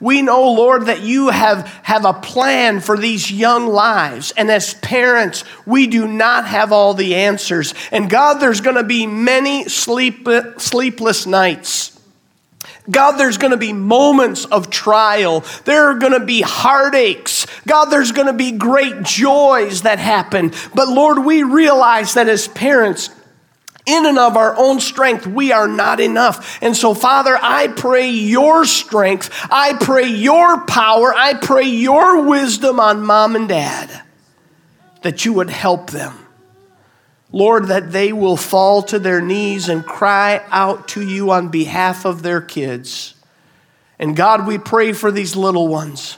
We 0.00 0.22
know, 0.22 0.52
Lord, 0.52 0.86
that 0.86 1.00
you 1.02 1.28
have, 1.28 1.66
have 1.82 2.04
a 2.04 2.12
plan 2.12 2.80
for 2.80 2.96
these 2.96 3.30
young 3.30 3.66
lives. 3.66 4.32
And 4.36 4.50
as 4.50 4.74
parents, 4.74 5.44
we 5.66 5.86
do 5.86 6.06
not 6.06 6.46
have 6.46 6.72
all 6.72 6.94
the 6.94 7.14
answers. 7.16 7.74
And 7.90 8.08
God, 8.10 8.34
there's 8.34 8.60
going 8.60 8.76
to 8.76 8.84
be 8.84 9.06
many 9.06 9.68
sleep, 9.68 10.28
sleepless 10.58 11.26
nights. 11.26 11.93
God, 12.90 13.12
there's 13.12 13.38
going 13.38 13.52
to 13.52 13.56
be 13.56 13.72
moments 13.72 14.44
of 14.44 14.68
trial. 14.68 15.42
There 15.64 15.88
are 15.88 15.94
going 15.94 16.12
to 16.12 16.24
be 16.24 16.42
heartaches. 16.42 17.46
God, 17.66 17.86
there's 17.86 18.12
going 18.12 18.26
to 18.26 18.34
be 18.34 18.52
great 18.52 19.02
joys 19.02 19.82
that 19.82 19.98
happen. 19.98 20.52
But 20.74 20.88
Lord, 20.88 21.24
we 21.24 21.42
realize 21.42 22.14
that 22.14 22.28
as 22.28 22.46
parents, 22.46 23.08
in 23.86 24.06
and 24.06 24.18
of 24.18 24.36
our 24.36 24.56
own 24.56 24.80
strength, 24.80 25.26
we 25.26 25.52
are 25.52 25.68
not 25.68 26.00
enough. 26.00 26.58
And 26.62 26.76
so, 26.76 26.94
Father, 26.94 27.38
I 27.40 27.68
pray 27.68 28.10
your 28.10 28.64
strength. 28.64 29.30
I 29.50 29.74
pray 29.74 30.06
your 30.06 30.64
power. 30.66 31.14
I 31.14 31.34
pray 31.34 31.64
your 31.64 32.22
wisdom 32.26 32.80
on 32.80 33.02
mom 33.02 33.36
and 33.36 33.48
dad 33.48 34.02
that 35.02 35.24
you 35.24 35.34
would 35.34 35.50
help 35.50 35.90
them. 35.90 36.23
Lord, 37.34 37.66
that 37.66 37.90
they 37.90 38.12
will 38.12 38.36
fall 38.36 38.80
to 38.84 39.00
their 39.00 39.20
knees 39.20 39.68
and 39.68 39.84
cry 39.84 40.40
out 40.50 40.86
to 40.88 41.02
you 41.02 41.32
on 41.32 41.48
behalf 41.48 42.04
of 42.04 42.22
their 42.22 42.40
kids. 42.40 43.14
And 43.98 44.14
God, 44.14 44.46
we 44.46 44.56
pray 44.56 44.92
for 44.92 45.10
these 45.10 45.34
little 45.34 45.66
ones. 45.66 46.16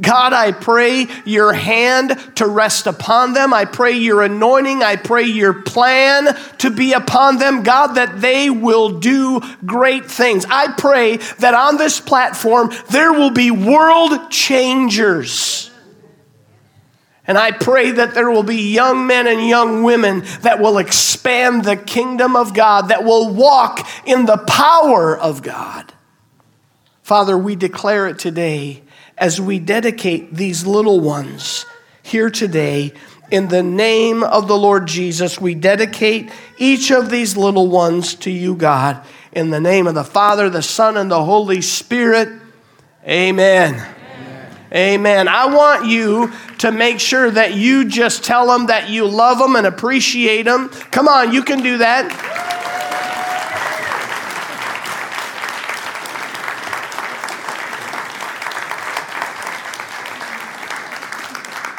God, 0.00 0.32
I 0.32 0.52
pray 0.52 1.06
your 1.26 1.52
hand 1.52 2.18
to 2.36 2.46
rest 2.46 2.86
upon 2.86 3.34
them. 3.34 3.52
I 3.52 3.66
pray 3.66 3.92
your 3.92 4.22
anointing. 4.22 4.82
I 4.82 4.96
pray 4.96 5.24
your 5.24 5.52
plan 5.52 6.34
to 6.58 6.70
be 6.70 6.94
upon 6.94 7.36
them. 7.36 7.62
God, 7.62 7.88
that 7.96 8.22
they 8.22 8.48
will 8.48 8.98
do 9.00 9.42
great 9.66 10.10
things. 10.10 10.46
I 10.48 10.72
pray 10.72 11.18
that 11.40 11.52
on 11.52 11.76
this 11.76 12.00
platform 12.00 12.72
there 12.88 13.12
will 13.12 13.32
be 13.32 13.50
world 13.50 14.30
changers. 14.30 15.70
And 17.26 17.38
I 17.38 17.52
pray 17.52 17.92
that 17.92 18.14
there 18.14 18.30
will 18.30 18.42
be 18.42 18.72
young 18.72 19.06
men 19.06 19.26
and 19.26 19.46
young 19.46 19.82
women 19.82 20.24
that 20.42 20.60
will 20.60 20.76
expand 20.78 21.64
the 21.64 21.76
kingdom 21.76 22.36
of 22.36 22.52
God, 22.52 22.88
that 22.88 23.04
will 23.04 23.32
walk 23.32 23.86
in 24.06 24.26
the 24.26 24.36
power 24.36 25.16
of 25.16 25.42
God. 25.42 25.92
Father, 27.02 27.36
we 27.36 27.56
declare 27.56 28.08
it 28.08 28.18
today 28.18 28.82
as 29.16 29.40
we 29.40 29.58
dedicate 29.58 30.34
these 30.34 30.66
little 30.66 31.00
ones 31.00 31.64
here 32.02 32.30
today. 32.30 32.92
In 33.30 33.48
the 33.48 33.62
name 33.62 34.22
of 34.22 34.48
the 34.48 34.56
Lord 34.56 34.86
Jesus, 34.86 35.40
we 35.40 35.54
dedicate 35.54 36.30
each 36.58 36.90
of 36.90 37.10
these 37.10 37.36
little 37.36 37.68
ones 37.68 38.14
to 38.16 38.30
you, 38.30 38.54
God. 38.54 39.02
In 39.32 39.50
the 39.50 39.60
name 39.60 39.86
of 39.86 39.94
the 39.94 40.04
Father, 40.04 40.50
the 40.50 40.62
Son, 40.62 40.96
and 40.96 41.10
the 41.10 41.24
Holy 41.24 41.62
Spirit, 41.62 42.28
amen. 43.06 43.93
Amen. 44.74 45.28
I 45.28 45.46
want 45.46 45.86
you 45.86 46.32
to 46.58 46.72
make 46.72 46.98
sure 46.98 47.30
that 47.30 47.54
you 47.54 47.84
just 47.84 48.24
tell 48.24 48.48
them 48.48 48.66
that 48.66 48.90
you 48.90 49.06
love 49.06 49.38
them 49.38 49.54
and 49.54 49.68
appreciate 49.68 50.42
them. 50.42 50.68
Come 50.90 51.06
on, 51.06 51.32
you 51.32 51.44
can 51.44 51.62
do 51.62 51.78
that. 51.78 52.10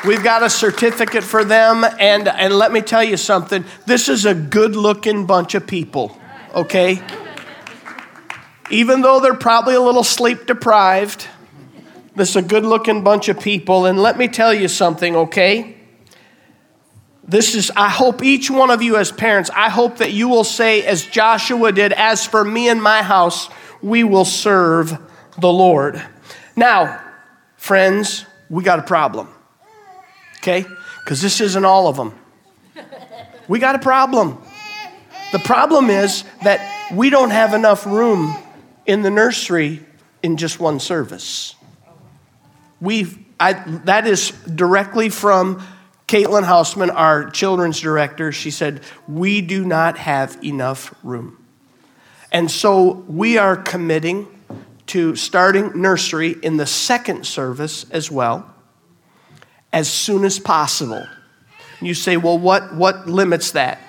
We've 0.05 0.23
got 0.23 0.43
a 0.43 0.49
certificate 0.49 1.23
for 1.23 1.43
them, 1.43 1.83
and, 1.83 2.27
and 2.27 2.53
let 2.53 2.71
me 2.71 2.81
tell 2.81 3.03
you 3.03 3.17
something 3.17 3.65
this 3.87 4.07
is 4.07 4.25
a 4.25 4.35
good 4.35 4.75
looking 4.75 5.25
bunch 5.25 5.55
of 5.55 5.67
people, 5.67 6.17
okay? 6.53 7.01
Even 8.69 9.01
though 9.01 9.19
they're 9.19 9.33
probably 9.33 9.73
a 9.73 9.81
little 9.81 10.03
sleep 10.03 10.45
deprived, 10.45 11.27
this 12.15 12.29
is 12.29 12.35
a 12.37 12.41
good 12.41 12.63
looking 12.63 13.03
bunch 13.03 13.29
of 13.29 13.39
people. 13.39 13.85
And 13.85 13.99
let 13.99 14.17
me 14.17 14.27
tell 14.27 14.53
you 14.53 14.67
something, 14.67 15.15
okay? 15.15 15.75
This 17.27 17.55
is, 17.55 17.71
I 17.75 17.89
hope 17.89 18.23
each 18.23 18.51
one 18.51 18.69
of 18.69 18.81
you 18.81 18.97
as 18.97 19.11
parents, 19.11 19.49
I 19.49 19.69
hope 19.69 19.97
that 19.97 20.11
you 20.11 20.29
will 20.29 20.43
say, 20.43 20.83
as 20.83 21.05
Joshua 21.05 21.71
did, 21.71 21.91
as 21.93 22.25
for 22.25 22.45
me 22.45 22.69
and 22.69 22.81
my 22.81 23.01
house, 23.01 23.49
we 23.81 24.03
will 24.03 24.25
serve 24.25 24.97
the 25.39 25.51
Lord. 25.51 26.01
Now, 26.55 27.01
friends, 27.57 28.25
we 28.49 28.63
got 28.63 28.79
a 28.79 28.83
problem, 28.83 29.27
okay? 30.37 30.65
Because 31.03 31.21
this 31.21 31.41
isn't 31.41 31.65
all 31.65 31.87
of 31.87 31.97
them. 31.97 32.13
We 33.47 33.59
got 33.59 33.75
a 33.75 33.79
problem. 33.79 34.41
The 35.31 35.39
problem 35.39 35.89
is 35.89 36.23
that 36.43 36.93
we 36.93 37.09
don't 37.09 37.31
have 37.31 37.53
enough 37.53 37.85
room 37.85 38.37
in 38.85 39.01
the 39.01 39.09
nursery 39.09 39.83
in 40.21 40.37
just 40.37 40.59
one 40.59 40.79
service. 40.79 41.55
We've, 42.81 43.17
I, 43.39 43.53
that 43.85 44.07
is 44.07 44.31
directly 44.31 45.09
from 45.09 45.65
Caitlin 46.07 46.43
Hausman, 46.43 46.93
our 46.93 47.29
children's 47.29 47.79
director. 47.79 48.31
She 48.31 48.51
said, 48.51 48.81
We 49.07 49.41
do 49.41 49.65
not 49.65 49.97
have 49.97 50.37
enough 50.43 50.93
room. 51.03 51.43
And 52.31 52.51
so 52.51 53.03
we 53.07 53.37
are 53.37 53.55
committing 53.55 54.27
to 54.87 55.15
starting 55.15 55.81
nursery 55.81 56.35
in 56.43 56.57
the 56.57 56.65
second 56.65 57.25
service 57.25 57.89
as 57.89 58.11
well, 58.11 58.53
as 59.73 59.89
soon 59.89 60.23
as 60.25 60.37
possible. 60.37 61.07
You 61.81 61.93
say, 61.93 62.17
Well, 62.17 62.37
what, 62.37 62.75
what 62.75 63.07
limits 63.07 63.51
that? 63.51 63.79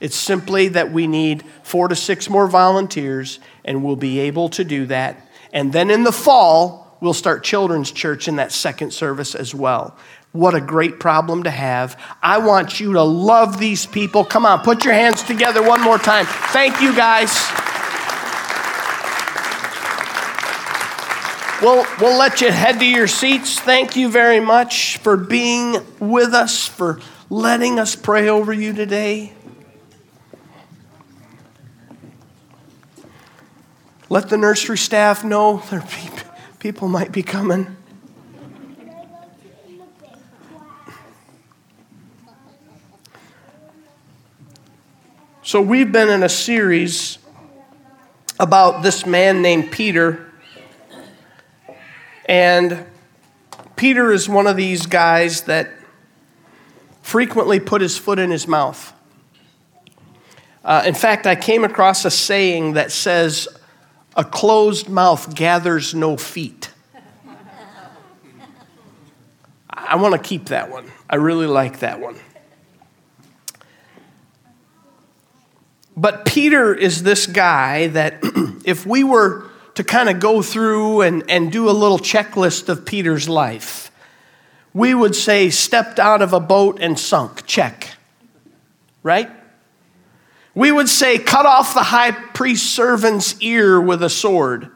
It's 0.00 0.16
simply 0.16 0.68
that 0.68 0.92
we 0.92 1.06
need 1.06 1.44
four 1.62 1.88
to 1.88 1.96
six 1.96 2.28
more 2.28 2.46
volunteers, 2.46 3.40
and 3.64 3.82
we'll 3.82 3.96
be 3.96 4.20
able 4.20 4.50
to 4.50 4.62
do 4.62 4.86
that. 4.86 5.28
And 5.52 5.72
then 5.72 5.90
in 5.90 6.04
the 6.04 6.12
fall, 6.12 6.83
we'll 7.04 7.12
start 7.12 7.44
children's 7.44 7.92
church 7.92 8.28
in 8.28 8.36
that 8.36 8.50
second 8.50 8.92
service 8.92 9.34
as 9.34 9.54
well. 9.54 9.94
What 10.32 10.54
a 10.54 10.60
great 10.60 10.98
problem 10.98 11.42
to 11.42 11.50
have. 11.50 12.00
I 12.22 12.38
want 12.38 12.80
you 12.80 12.94
to 12.94 13.02
love 13.02 13.58
these 13.58 13.84
people. 13.84 14.24
Come 14.24 14.46
on, 14.46 14.60
put 14.60 14.84
your 14.84 14.94
hands 14.94 15.22
together 15.22 15.62
one 15.62 15.82
more 15.82 15.98
time. 15.98 16.24
Thank 16.26 16.80
you, 16.80 16.96
guys. 16.96 17.30
We'll, 21.62 21.86
we'll 22.00 22.18
let 22.18 22.40
you 22.40 22.50
head 22.50 22.80
to 22.80 22.86
your 22.86 23.06
seats. 23.06 23.60
Thank 23.60 23.96
you 23.96 24.10
very 24.10 24.40
much 24.40 24.96
for 24.98 25.16
being 25.16 25.76
with 26.00 26.32
us, 26.34 26.66
for 26.66 27.00
letting 27.28 27.78
us 27.78 27.94
pray 27.94 28.28
over 28.28 28.52
you 28.52 28.72
today. 28.72 29.34
Let 34.08 34.30
the 34.30 34.36
nursery 34.36 34.78
staff 34.78 35.22
know 35.22 35.62
there 35.70 35.80
are 35.80 35.86
people 35.86 36.13
might 36.72 37.12
be 37.12 37.22
coming. 37.22 37.76
So, 45.42 45.60
we've 45.60 45.92
been 45.92 46.08
in 46.08 46.22
a 46.22 46.28
series 46.28 47.18
about 48.40 48.82
this 48.82 49.04
man 49.04 49.42
named 49.42 49.72
Peter. 49.72 50.32
And 52.24 52.86
Peter 53.76 54.10
is 54.10 54.26
one 54.26 54.46
of 54.46 54.56
these 54.56 54.86
guys 54.86 55.42
that 55.42 55.70
frequently 57.02 57.60
put 57.60 57.82
his 57.82 57.98
foot 57.98 58.18
in 58.18 58.30
his 58.30 58.48
mouth. 58.48 58.94
Uh, 60.64 60.82
in 60.86 60.94
fact, 60.94 61.26
I 61.26 61.36
came 61.36 61.62
across 61.62 62.06
a 62.06 62.10
saying 62.10 62.72
that 62.72 62.90
says, 62.90 63.48
A 64.16 64.24
closed 64.24 64.88
mouth 64.88 65.34
gathers 65.34 65.94
no 65.94 66.16
feet. 66.16 66.70
I 69.68 69.96
want 69.96 70.14
to 70.14 70.20
keep 70.20 70.46
that 70.46 70.70
one. 70.70 70.90
I 71.10 71.16
really 71.16 71.46
like 71.46 71.80
that 71.80 72.00
one. 72.00 72.16
But 75.96 76.24
Peter 76.24 76.74
is 76.74 77.02
this 77.02 77.26
guy 77.26 77.88
that 77.88 78.18
if 78.64 78.86
we 78.86 79.04
were 79.04 79.48
to 79.74 79.84
kind 79.84 80.08
of 80.08 80.20
go 80.20 80.42
through 80.42 81.02
and, 81.02 81.28
and 81.28 81.50
do 81.50 81.68
a 81.68 81.72
little 81.72 81.98
checklist 81.98 82.68
of 82.68 82.84
Peter's 82.84 83.28
life, 83.28 83.90
we 84.72 84.94
would 84.94 85.14
say 85.14 85.50
stepped 85.50 85.98
out 85.98 86.22
of 86.22 86.32
a 86.32 86.40
boat 86.40 86.78
and 86.80 86.98
sunk, 86.98 87.46
check. 87.46 87.90
Right? 89.02 89.30
We 90.54 90.70
would 90.70 90.88
say 90.88 91.18
cut 91.18 91.46
off 91.46 91.74
the 91.74 91.82
high 91.82 92.12
priest 92.12 92.74
servant's 92.74 93.40
ear 93.40 93.80
with 93.80 94.02
a 94.02 94.10
sword, 94.10 94.70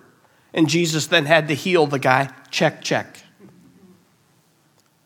and 0.53 0.69
Jesus 0.69 1.07
then 1.07 1.27
had 1.27 1.49
to 1.49 1.55
heal 1.55 1.87
the 1.87 2.01
guy, 2.01 2.31
check, 2.51 2.83
check. 2.83 3.23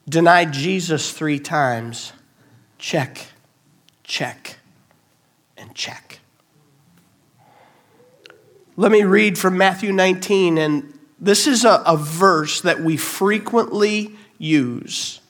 Denied 0.08 0.52
Jesus 0.52 1.12
three 1.12 1.38
times, 1.38 2.12
check, 2.78 3.26
check 4.02 4.58
and 5.56 5.74
check. 5.74 6.20
Let 8.76 8.90
me 8.90 9.02
read 9.02 9.38
from 9.38 9.58
Matthew 9.58 9.92
19, 9.92 10.56
and 10.56 10.98
this 11.20 11.46
is 11.46 11.64
a, 11.64 11.82
a 11.86 11.96
verse 11.96 12.62
that 12.62 12.80
we 12.80 12.96
frequently 12.96 14.16
use 14.38 15.20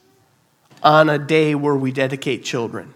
on 0.82 1.10
a 1.10 1.18
day 1.18 1.54
where 1.54 1.74
we 1.74 1.90
dedicate 1.90 2.44
children. 2.44 2.94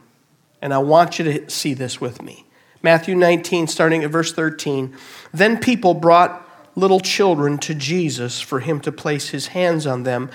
And 0.62 0.72
I 0.72 0.78
want 0.78 1.18
you 1.18 1.24
to 1.26 1.50
see 1.50 1.74
this 1.74 2.00
with 2.00 2.22
me. 2.22 2.46
Matthew 2.82 3.14
19, 3.14 3.66
starting 3.66 4.04
at 4.04 4.10
verse 4.10 4.32
13. 4.32 4.96
Then 5.32 5.58
people 5.58 5.94
brought 5.94 6.48
little 6.76 7.00
children 7.00 7.58
to 7.58 7.74
Jesus 7.74 8.40
for 8.40 8.60
him 8.60 8.80
to 8.80 8.92
place 8.92 9.30
his 9.30 9.48
hands 9.48 9.86
on 9.86 10.02
them 10.02 10.30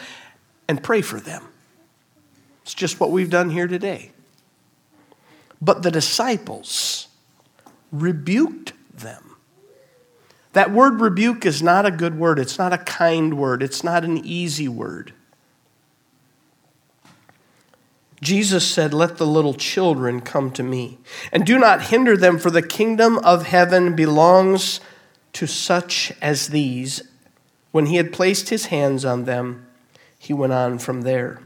and 0.67 0.83
pray 0.83 1.01
for 1.01 1.19
them. 1.19 1.43
It's 2.63 2.73
just 2.73 2.99
what 2.99 3.11
we've 3.11 3.29
done 3.29 3.49
here 3.49 3.67
today. 3.67 4.11
But 5.61 5.83
the 5.83 5.91
disciples 5.91 7.07
rebuked 7.91 8.73
them. 8.93 9.35
That 10.53 10.71
word 10.71 10.99
rebuke 10.99 11.45
is 11.45 11.63
not 11.63 11.85
a 11.85 11.91
good 11.91 12.17
word. 12.17 12.39
It's 12.39 12.57
not 12.57 12.73
a 12.73 12.77
kind 12.77 13.37
word. 13.37 13.63
It's 13.63 13.83
not 13.83 14.03
an 14.03 14.17
easy 14.25 14.67
word. 14.67 15.13
Jesus 18.21 18.67
said, 18.67 18.93
Let 18.93 19.17
the 19.17 19.25
little 19.25 19.53
children 19.53 20.21
come 20.21 20.51
to 20.51 20.63
me, 20.63 20.99
and 21.31 21.45
do 21.45 21.57
not 21.57 21.83
hinder 21.83 22.15
them, 22.15 22.37
for 22.37 22.51
the 22.51 22.61
kingdom 22.61 23.17
of 23.19 23.47
heaven 23.47 23.95
belongs 23.95 24.79
to 25.33 25.47
such 25.47 26.13
as 26.21 26.49
these. 26.49 27.03
When 27.71 27.87
he 27.87 27.95
had 27.95 28.13
placed 28.13 28.49
his 28.49 28.67
hands 28.67 29.05
on 29.05 29.25
them, 29.25 29.65
he 30.19 30.33
went 30.33 30.53
on 30.53 30.77
from 30.77 31.01
there. 31.01 31.41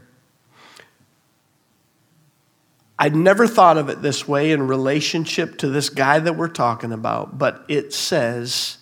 I'd 2.98 3.14
never 3.14 3.46
thought 3.46 3.78
of 3.78 3.88
it 3.88 4.02
this 4.02 4.26
way 4.26 4.52
in 4.52 4.66
relationship 4.66 5.58
to 5.58 5.68
this 5.68 5.90
guy 5.90 6.18
that 6.18 6.36
we're 6.36 6.48
talking 6.48 6.92
about, 6.92 7.38
but 7.38 7.64
it 7.68 7.92
says 7.92 8.78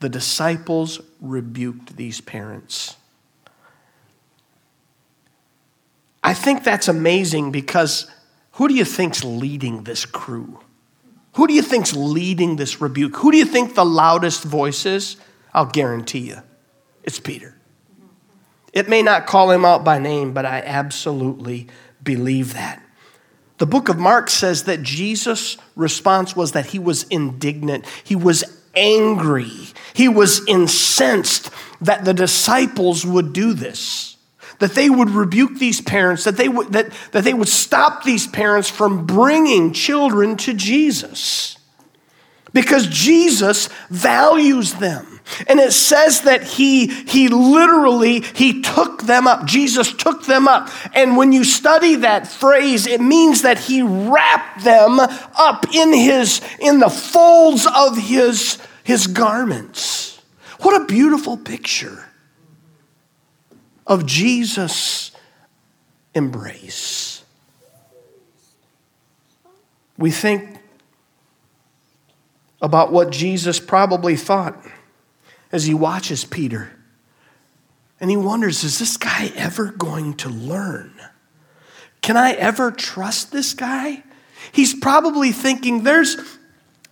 the 0.00 0.08
disciples 0.08 1.00
rebuked 1.20 1.96
these 1.96 2.20
parents. 2.20 2.96
I 6.24 6.32
think 6.32 6.64
that's 6.64 6.88
amazing 6.88 7.52
because 7.52 8.10
who 8.52 8.66
do 8.66 8.74
you 8.74 8.86
think's 8.86 9.22
leading 9.22 9.84
this 9.84 10.06
crew? 10.06 10.58
Who 11.34 11.46
do 11.46 11.52
you 11.52 11.62
think's 11.62 11.94
leading 11.94 12.56
this 12.56 12.80
rebuke? 12.80 13.16
Who 13.18 13.30
do 13.30 13.36
you 13.36 13.44
think 13.44 13.74
the 13.74 13.84
loudest 13.84 14.42
voice 14.42 14.86
is? 14.86 15.16
I'll 15.52 15.66
guarantee 15.66 16.20
you, 16.20 16.38
it's 17.02 17.20
Peter. 17.20 17.54
It 18.72 18.88
may 18.88 19.02
not 19.02 19.26
call 19.26 19.50
him 19.50 19.64
out 19.64 19.84
by 19.84 19.98
name, 19.98 20.32
but 20.32 20.46
I 20.46 20.62
absolutely 20.64 21.68
believe 22.02 22.54
that. 22.54 22.82
The 23.58 23.66
book 23.66 23.88
of 23.88 23.98
Mark 23.98 24.30
says 24.30 24.64
that 24.64 24.82
Jesus' 24.82 25.56
response 25.76 26.34
was 26.34 26.52
that 26.52 26.66
he 26.66 26.78
was 26.78 27.04
indignant. 27.04 27.84
He 28.02 28.16
was 28.16 28.42
angry. 28.74 29.52
He 29.92 30.08
was 30.08 30.44
incensed 30.48 31.50
that 31.80 32.04
the 32.04 32.14
disciples 32.14 33.06
would 33.06 33.32
do 33.32 33.52
this, 33.52 34.13
that 34.64 34.74
they 34.74 34.88
would 34.88 35.10
rebuke 35.10 35.58
these 35.58 35.82
parents, 35.82 36.24
that 36.24 36.38
they 36.38 36.48
would, 36.48 36.72
that, 36.72 36.90
that 37.12 37.22
they 37.22 37.34
would 37.34 37.48
stop 37.48 38.02
these 38.02 38.26
parents 38.26 38.70
from 38.70 39.04
bringing 39.04 39.74
children 39.74 40.38
to 40.38 40.54
Jesus. 40.54 41.58
Because 42.54 42.86
Jesus 42.86 43.68
values 43.90 44.72
them. 44.72 45.20
And 45.48 45.60
it 45.60 45.74
says 45.74 46.22
that 46.22 46.44
he, 46.44 46.86
he 46.86 47.28
literally, 47.28 48.20
he 48.20 48.62
took 48.62 49.02
them 49.02 49.26
up. 49.26 49.44
Jesus 49.44 49.92
took 49.92 50.24
them 50.24 50.48
up. 50.48 50.70
And 50.94 51.18
when 51.18 51.32
you 51.32 51.44
study 51.44 51.96
that 51.96 52.26
phrase, 52.26 52.86
it 52.86 53.02
means 53.02 53.42
that 53.42 53.58
he 53.58 53.82
wrapped 53.82 54.64
them 54.64 54.98
up 54.98 55.66
in 55.74 55.92
his, 55.92 56.40
in 56.58 56.78
the 56.78 56.88
folds 56.88 57.66
of 57.66 57.98
his, 57.98 58.56
his 58.82 59.08
garments. 59.08 60.22
What 60.60 60.80
a 60.80 60.86
beautiful 60.86 61.36
picture 61.36 62.08
of 63.86 64.06
Jesus' 64.06 65.12
embrace. 66.14 67.22
We 69.96 70.10
think 70.10 70.58
about 72.60 72.92
what 72.92 73.10
Jesus 73.10 73.60
probably 73.60 74.16
thought 74.16 74.58
as 75.52 75.64
he 75.64 75.74
watches 75.74 76.24
Peter. 76.24 76.70
And 78.00 78.10
he 78.10 78.16
wonders 78.16 78.64
is 78.64 78.78
this 78.78 78.96
guy 78.96 79.30
ever 79.36 79.66
going 79.72 80.14
to 80.14 80.28
learn? 80.28 80.92
Can 82.00 82.16
I 82.16 82.32
ever 82.32 82.70
trust 82.70 83.32
this 83.32 83.54
guy? 83.54 84.02
He's 84.52 84.74
probably 84.74 85.32
thinking 85.32 85.84
there's 85.84 86.16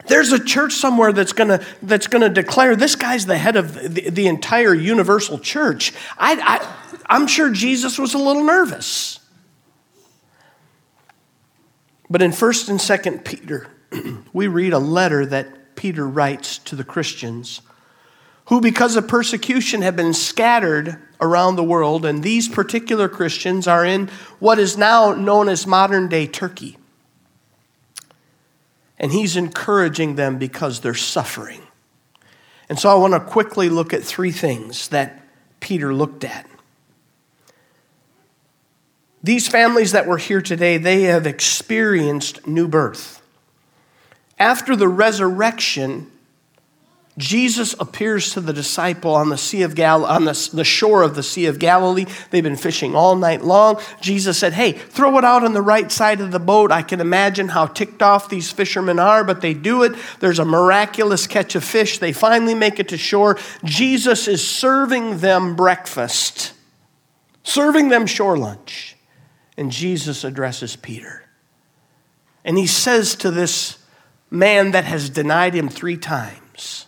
there's 0.06 0.32
a 0.32 0.42
church 0.42 0.74
somewhere 0.74 1.12
that's 1.12 1.32
gonna 1.32 1.60
that's 1.82 2.06
gonna 2.06 2.28
declare 2.28 2.76
this 2.76 2.96
guy's 2.96 3.26
the 3.26 3.36
head 3.36 3.56
of 3.56 3.94
the, 3.94 4.10
the 4.10 4.26
entire 4.26 4.74
universal 4.74 5.38
church. 5.38 5.92
I, 6.18 6.40
I 6.40 6.81
I'm 7.06 7.26
sure 7.26 7.50
Jesus 7.50 7.98
was 7.98 8.14
a 8.14 8.18
little 8.18 8.44
nervous. 8.44 9.18
But 12.10 12.22
in 12.22 12.30
1st 12.30 12.68
and 12.68 12.78
2nd 12.78 13.24
Peter, 13.24 13.68
we 14.32 14.46
read 14.46 14.72
a 14.72 14.78
letter 14.78 15.24
that 15.26 15.76
Peter 15.76 16.06
writes 16.06 16.58
to 16.58 16.76
the 16.76 16.84
Christians 16.84 17.62
who, 18.46 18.60
because 18.60 18.96
of 18.96 19.08
persecution, 19.08 19.82
have 19.82 19.96
been 19.96 20.12
scattered 20.12 20.98
around 21.20 21.56
the 21.56 21.64
world. 21.64 22.04
And 22.04 22.22
these 22.22 22.48
particular 22.48 23.08
Christians 23.08 23.66
are 23.66 23.84
in 23.84 24.08
what 24.40 24.58
is 24.58 24.76
now 24.76 25.14
known 25.14 25.48
as 25.48 25.66
modern 25.66 26.08
day 26.08 26.26
Turkey. 26.26 26.76
And 28.98 29.10
he's 29.10 29.36
encouraging 29.36 30.16
them 30.16 30.38
because 30.38 30.80
they're 30.80 30.94
suffering. 30.94 31.62
And 32.68 32.78
so 32.78 32.90
I 32.90 32.94
want 32.94 33.14
to 33.14 33.20
quickly 33.20 33.68
look 33.68 33.92
at 33.92 34.02
three 34.02 34.32
things 34.32 34.88
that 34.88 35.22
Peter 35.60 35.94
looked 35.94 36.24
at. 36.24 36.46
These 39.22 39.48
families 39.48 39.92
that 39.92 40.06
were 40.06 40.18
here 40.18 40.42
today, 40.42 40.78
they 40.78 41.02
have 41.02 41.26
experienced 41.26 42.46
new 42.46 42.66
birth. 42.66 43.22
After 44.38 44.74
the 44.74 44.88
resurrection, 44.88 46.10
Jesus 47.18 47.74
appears 47.78 48.32
to 48.32 48.40
the 48.40 48.54
disciple 48.54 49.14
on 49.14 49.28
the 49.28 49.36
sea 49.36 49.62
of 49.62 49.74
Gal- 49.74 50.06
on 50.06 50.24
the, 50.24 50.50
the 50.54 50.64
shore 50.64 51.02
of 51.02 51.14
the 51.14 51.22
Sea 51.22 51.44
of 51.44 51.58
Galilee. 51.58 52.06
They've 52.30 52.42
been 52.42 52.56
fishing 52.56 52.96
all 52.96 53.16
night 53.16 53.42
long. 53.42 53.80
Jesus 54.00 54.38
said, 54.38 54.54
Hey, 54.54 54.72
throw 54.72 55.18
it 55.18 55.24
out 55.24 55.44
on 55.44 55.52
the 55.52 55.60
right 55.60 55.92
side 55.92 56.22
of 56.22 56.32
the 56.32 56.40
boat. 56.40 56.72
I 56.72 56.80
can 56.80 57.00
imagine 57.00 57.48
how 57.48 57.66
ticked 57.66 58.02
off 58.02 58.30
these 58.30 58.50
fishermen 58.50 58.98
are, 58.98 59.24
but 59.24 59.42
they 59.42 59.52
do 59.52 59.82
it. 59.82 59.92
There's 60.20 60.38
a 60.38 60.44
miraculous 60.44 61.26
catch 61.26 61.54
of 61.54 61.62
fish. 61.62 61.98
They 61.98 62.14
finally 62.14 62.54
make 62.54 62.80
it 62.80 62.88
to 62.88 62.98
shore. 62.98 63.38
Jesus 63.62 64.26
is 64.26 64.46
serving 64.46 65.18
them 65.18 65.54
breakfast, 65.54 66.54
serving 67.42 67.90
them 67.90 68.06
shore 68.06 68.38
lunch. 68.38 68.91
And 69.56 69.70
Jesus 69.70 70.24
addresses 70.24 70.76
Peter. 70.76 71.28
And 72.44 72.58
he 72.58 72.66
says 72.66 73.14
to 73.16 73.30
this 73.30 73.78
man 74.30 74.70
that 74.72 74.84
has 74.84 75.10
denied 75.10 75.54
him 75.54 75.68
three 75.68 75.96
times, 75.96 76.86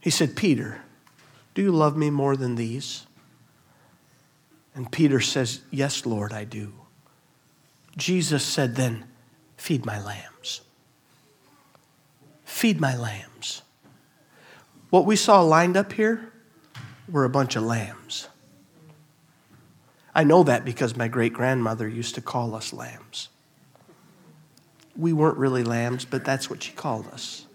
he 0.00 0.10
said, 0.10 0.34
Peter, 0.34 0.80
do 1.54 1.62
you 1.62 1.70
love 1.70 1.96
me 1.96 2.10
more 2.10 2.36
than 2.36 2.56
these? 2.56 3.06
And 4.74 4.90
Peter 4.90 5.20
says, 5.20 5.60
Yes, 5.70 6.06
Lord, 6.06 6.32
I 6.32 6.44
do. 6.44 6.72
Jesus 7.96 8.44
said, 8.44 8.74
Then 8.74 9.04
feed 9.56 9.84
my 9.86 10.02
lambs. 10.02 10.62
Feed 12.44 12.80
my 12.80 12.96
lambs. 12.96 13.62
What 14.90 15.06
we 15.06 15.16
saw 15.16 15.40
lined 15.42 15.76
up 15.76 15.92
here 15.92 16.32
were 17.08 17.24
a 17.24 17.30
bunch 17.30 17.56
of 17.56 17.62
lambs. 17.62 18.28
I 20.14 20.24
know 20.24 20.42
that 20.42 20.64
because 20.64 20.96
my 20.96 21.08
great 21.08 21.32
grandmother 21.32 21.88
used 21.88 22.14
to 22.16 22.20
call 22.20 22.54
us 22.54 22.72
lambs. 22.72 23.28
We 24.96 25.12
weren't 25.12 25.38
really 25.38 25.64
lambs, 25.64 26.04
but 26.04 26.24
that's 26.24 26.50
what 26.50 26.62
she 26.62 26.72
called 26.72 27.06
us. 27.08 27.46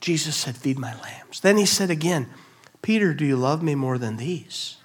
Jesus 0.00 0.36
said, 0.36 0.56
Feed 0.56 0.78
my 0.78 0.94
lambs. 1.00 1.40
Then 1.40 1.56
he 1.56 1.66
said 1.66 1.90
again, 1.90 2.28
Peter, 2.82 3.12
do 3.12 3.24
you 3.24 3.36
love 3.36 3.62
me 3.62 3.74
more 3.74 3.98
than 3.98 4.16
these? 4.16 4.76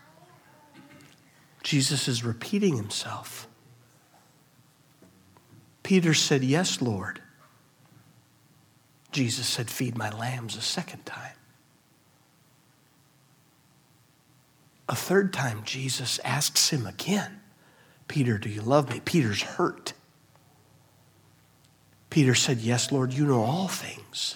Jesus 1.61 2.07
is 2.07 2.23
repeating 2.23 2.75
himself. 2.75 3.47
Peter 5.83 6.15
said, 6.15 6.43
Yes, 6.43 6.81
Lord. 6.81 7.21
Jesus 9.11 9.45
said, 9.45 9.69
Feed 9.69 9.97
my 9.97 10.09
lambs 10.09 10.55
a 10.55 10.61
second 10.61 11.05
time. 11.05 11.35
A 14.91 14.95
third 14.95 15.31
time, 15.31 15.63
Jesus 15.63 16.19
asks 16.25 16.69
him 16.69 16.85
again, 16.85 17.39
Peter, 18.09 18.37
do 18.37 18.49
you 18.49 18.61
love 18.61 18.89
me? 18.91 18.99
Peter's 18.99 19.41
hurt. 19.41 19.93
Peter 22.09 22.35
said, 22.35 22.57
Yes, 22.57 22.91
Lord, 22.91 23.13
you 23.13 23.25
know 23.25 23.41
all 23.41 23.69
things. 23.69 24.35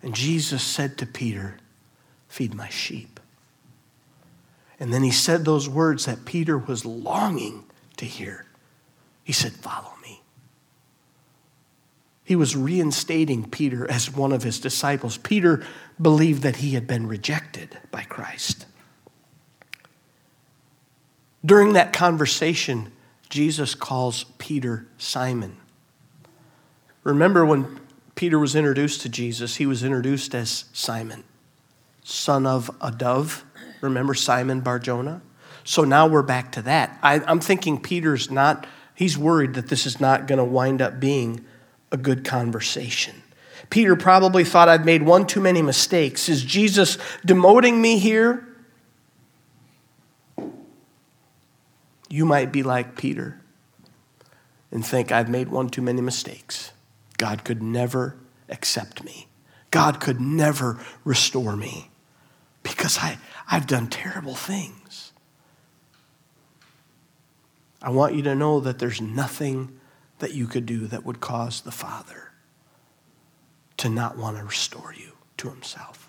And 0.00 0.14
Jesus 0.14 0.62
said 0.62 0.96
to 0.98 1.06
Peter, 1.06 1.56
Feed 2.28 2.54
my 2.54 2.68
sheep. 2.68 3.18
And 4.78 4.94
then 4.94 5.02
he 5.02 5.10
said 5.10 5.44
those 5.44 5.68
words 5.68 6.04
that 6.04 6.24
Peter 6.24 6.56
was 6.56 6.84
longing 6.84 7.64
to 7.96 8.04
hear. 8.04 8.46
He 9.24 9.32
said, 9.32 9.54
Follow 9.54 9.92
me. 10.04 10.22
He 12.22 12.36
was 12.36 12.54
reinstating 12.54 13.50
Peter 13.50 13.90
as 13.90 14.14
one 14.14 14.30
of 14.30 14.44
his 14.44 14.60
disciples. 14.60 15.18
Peter 15.18 15.64
believed 16.00 16.42
that 16.42 16.56
he 16.56 16.74
had 16.74 16.86
been 16.86 17.08
rejected 17.08 17.76
by 17.90 18.02
Christ. 18.02 18.66
During 21.46 21.74
that 21.74 21.92
conversation, 21.92 22.90
Jesus 23.28 23.76
calls 23.76 24.24
Peter 24.36 24.88
Simon. 24.98 25.56
Remember 27.04 27.46
when 27.46 27.78
Peter 28.16 28.36
was 28.36 28.56
introduced 28.56 29.02
to 29.02 29.08
Jesus, 29.08 29.56
he 29.56 29.66
was 29.66 29.84
introduced 29.84 30.34
as 30.34 30.64
Simon, 30.72 31.22
son 32.02 32.46
of 32.46 32.68
a 32.80 32.90
dove. 32.90 33.44
Remember 33.80 34.12
Simon 34.12 34.60
Barjona? 34.60 35.22
So 35.62 35.84
now 35.84 36.08
we're 36.08 36.22
back 36.22 36.50
to 36.52 36.62
that. 36.62 36.98
I, 37.00 37.20
am 37.30 37.38
thinking 37.38 37.80
Peter's 37.80 38.28
not, 38.28 38.66
he's 38.96 39.16
worried 39.16 39.54
that 39.54 39.68
this 39.68 39.86
is 39.86 40.00
not 40.00 40.26
going 40.26 40.38
to 40.38 40.44
wind 40.44 40.82
up 40.82 40.98
being 40.98 41.44
a 41.92 41.96
good 41.96 42.24
conversation. 42.24 43.22
Peter 43.70 43.94
probably 43.94 44.42
thought 44.42 44.68
I've 44.68 44.84
made 44.84 45.02
one 45.02 45.26
too 45.28 45.40
many 45.40 45.62
mistakes. 45.62 46.28
Is 46.28 46.44
Jesus 46.44 46.96
demoting 47.24 47.80
me 47.80 47.98
here? 47.98 48.45
You 52.08 52.24
might 52.24 52.52
be 52.52 52.62
like 52.62 52.96
Peter 52.96 53.40
and 54.70 54.84
think 54.84 55.10
I've 55.10 55.28
made 55.28 55.48
one 55.48 55.68
too 55.68 55.82
many 55.82 56.00
mistakes. 56.00 56.72
God 57.18 57.44
could 57.44 57.62
never 57.62 58.16
accept 58.48 59.04
me. 59.04 59.28
God 59.70 60.00
could 60.00 60.20
never 60.20 60.78
restore 61.04 61.56
me 61.56 61.90
because 62.62 62.98
I, 62.98 63.18
I've 63.50 63.66
done 63.66 63.88
terrible 63.88 64.34
things. 64.34 65.12
I 67.82 67.90
want 67.90 68.14
you 68.14 68.22
to 68.22 68.34
know 68.34 68.60
that 68.60 68.78
there's 68.78 69.00
nothing 69.00 69.78
that 70.18 70.34
you 70.34 70.46
could 70.46 70.66
do 70.66 70.86
that 70.86 71.04
would 71.04 71.20
cause 71.20 71.60
the 71.60 71.70
Father 71.70 72.32
to 73.76 73.88
not 73.88 74.16
want 74.16 74.38
to 74.38 74.44
restore 74.44 74.94
you 74.94 75.12
to 75.36 75.50
himself. 75.50 76.05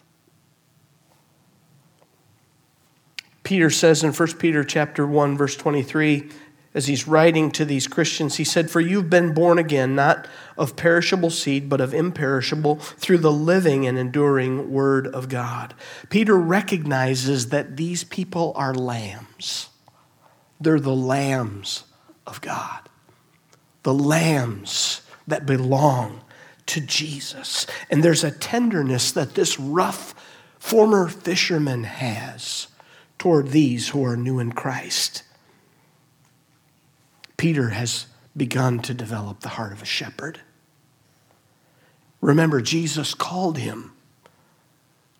Peter 3.47 3.69
says 3.69 4.03
in 4.03 4.11
1 4.11 4.33
Peter 4.39 4.61
chapter 4.61 5.07
1 5.07 5.37
verse 5.37 5.55
23 5.55 6.29
as 6.73 6.87
he's 6.87 7.07
writing 7.07 7.49
to 7.51 7.63
these 7.63 7.87
Christians, 7.87 8.35
he 8.35 8.43
said, 8.43 8.69
For 8.69 8.81
you've 8.81 9.09
been 9.09 9.33
born 9.33 9.57
again, 9.57 9.95
not 9.95 10.27
of 10.57 10.75
perishable 10.75 11.29
seed, 11.29 11.69
but 11.69 11.79
of 11.79 11.93
imperishable, 11.93 12.75
through 12.75 13.19
the 13.19 13.31
living 13.31 13.87
and 13.87 13.97
enduring 13.97 14.69
Word 14.69 15.07
of 15.07 15.29
God. 15.29 15.73
Peter 16.09 16.37
recognizes 16.37 17.47
that 17.47 17.77
these 17.77 18.03
people 18.03 18.51
are 18.57 18.73
lambs. 18.73 19.69
They're 20.59 20.77
the 20.77 20.93
lambs 20.93 21.85
of 22.25 22.41
God, 22.41 22.89
the 23.83 23.93
lambs 23.93 25.03
that 25.25 25.45
belong 25.45 26.21
to 26.65 26.81
Jesus. 26.81 27.65
And 27.89 28.03
there's 28.03 28.25
a 28.25 28.31
tenderness 28.31 29.13
that 29.13 29.35
this 29.35 29.57
rough 29.57 30.13
former 30.59 31.07
fisherman 31.07 31.85
has 31.85 32.67
toward 33.17 33.49
these 33.49 33.89
who 33.89 34.05
are 34.05 34.17
new 34.17 34.39
in 34.39 34.51
Christ. 34.51 35.23
Peter 37.37 37.69
has 37.69 38.07
begun 38.35 38.79
to 38.79 38.93
develop 38.93 39.39
the 39.39 39.49
heart 39.49 39.71
of 39.71 39.81
a 39.81 39.85
shepherd. 39.85 40.39
Remember, 42.21 42.61
Jesus 42.61 43.13
called 43.13 43.57
him 43.57 43.93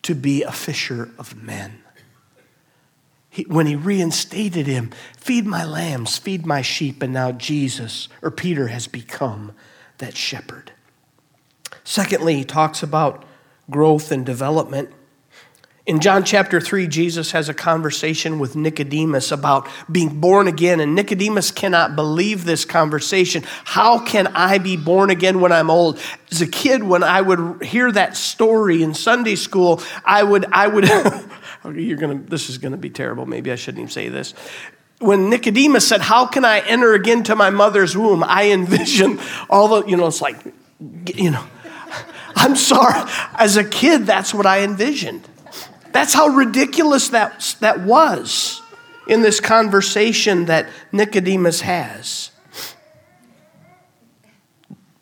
to 0.01 0.15
be 0.15 0.43
a 0.43 0.51
fisher 0.51 1.11
of 1.17 1.41
men. 1.41 1.83
He, 3.29 3.43
when 3.43 3.67
he 3.67 3.75
reinstated 3.75 4.65
him, 4.65 4.91
feed 5.17 5.45
my 5.45 5.63
lambs, 5.63 6.17
feed 6.17 6.45
my 6.45 6.61
sheep, 6.61 7.03
and 7.03 7.13
now 7.13 7.31
Jesus, 7.31 8.07
or 8.21 8.31
Peter, 8.31 8.67
has 8.67 8.87
become 8.87 9.51
that 9.99 10.15
shepherd. 10.17 10.71
Secondly, 11.83 12.35
he 12.35 12.43
talks 12.43 12.81
about 12.81 13.25
growth 13.69 14.11
and 14.11 14.25
development. 14.25 14.91
In 15.87 16.01
John 16.01 16.25
chapter 16.25 16.59
3, 16.59 16.85
Jesus 16.87 17.31
has 17.31 17.47
a 17.47 17.53
conversation 17.53 18.39
with 18.39 18.57
Nicodemus 18.57 19.31
about 19.31 19.69
being 19.89 20.19
born 20.19 20.49
again, 20.49 20.81
and 20.81 20.93
Nicodemus 20.95 21.49
cannot 21.49 21.95
believe 21.95 22.43
this 22.43 22.65
conversation. 22.65 23.45
How 23.63 23.97
can 24.03 24.27
I 24.27 24.57
be 24.57 24.75
born 24.75 25.09
again 25.09 25.39
when 25.39 25.53
I'm 25.53 25.69
old? 25.69 25.97
As 26.29 26.41
a 26.41 26.47
kid, 26.47 26.83
when 26.83 27.03
I 27.03 27.21
would 27.21 27.63
hear 27.63 27.89
that 27.89 28.17
story 28.17 28.83
in 28.83 28.93
Sunday 28.93 29.35
school, 29.37 29.81
I 30.03 30.23
would, 30.23 30.45
I 30.51 30.67
would, 30.67 30.89
you're 31.73 31.95
gonna, 31.95 32.15
this 32.15 32.49
is 32.49 32.57
gonna 32.57 32.75
be 32.75 32.89
terrible. 32.89 33.25
Maybe 33.25 33.49
I 33.49 33.55
shouldn't 33.55 33.79
even 33.79 33.89
say 33.89 34.09
this. 34.09 34.33
When 34.99 35.29
Nicodemus 35.29 35.87
said, 35.87 36.01
How 36.01 36.25
can 36.25 36.43
I 36.43 36.59
enter 36.67 36.95
again 36.95 37.23
to 37.23 37.35
my 37.37 37.49
mother's 37.49 37.95
womb? 37.95 38.25
I 38.25 38.51
envision 38.51 39.21
all 39.49 39.69
the, 39.69 39.89
you 39.89 39.95
know, 39.95 40.07
it's 40.07 40.19
like, 40.19 40.35
you 41.15 41.31
know, 41.31 41.45
I'm 42.35 42.57
sorry. 42.57 43.09
As 43.35 43.55
a 43.55 43.63
kid, 43.63 44.05
that's 44.05 44.33
what 44.33 44.45
I 44.45 44.63
envisioned. 44.63 45.25
That's 45.97 46.13
how 46.13 46.27
ridiculous 46.27 47.09
that, 47.09 47.55
that 47.59 47.79
was 47.79 48.61
in 49.07 49.23
this 49.23 49.39
conversation 49.39 50.45
that 50.45 50.69
Nicodemus 50.91 51.61
has. 51.61 52.29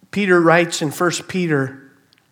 Peter 0.09 0.39
writes 0.39 0.81
in 0.81 0.91
1 0.91 1.11
Peter 1.27 1.84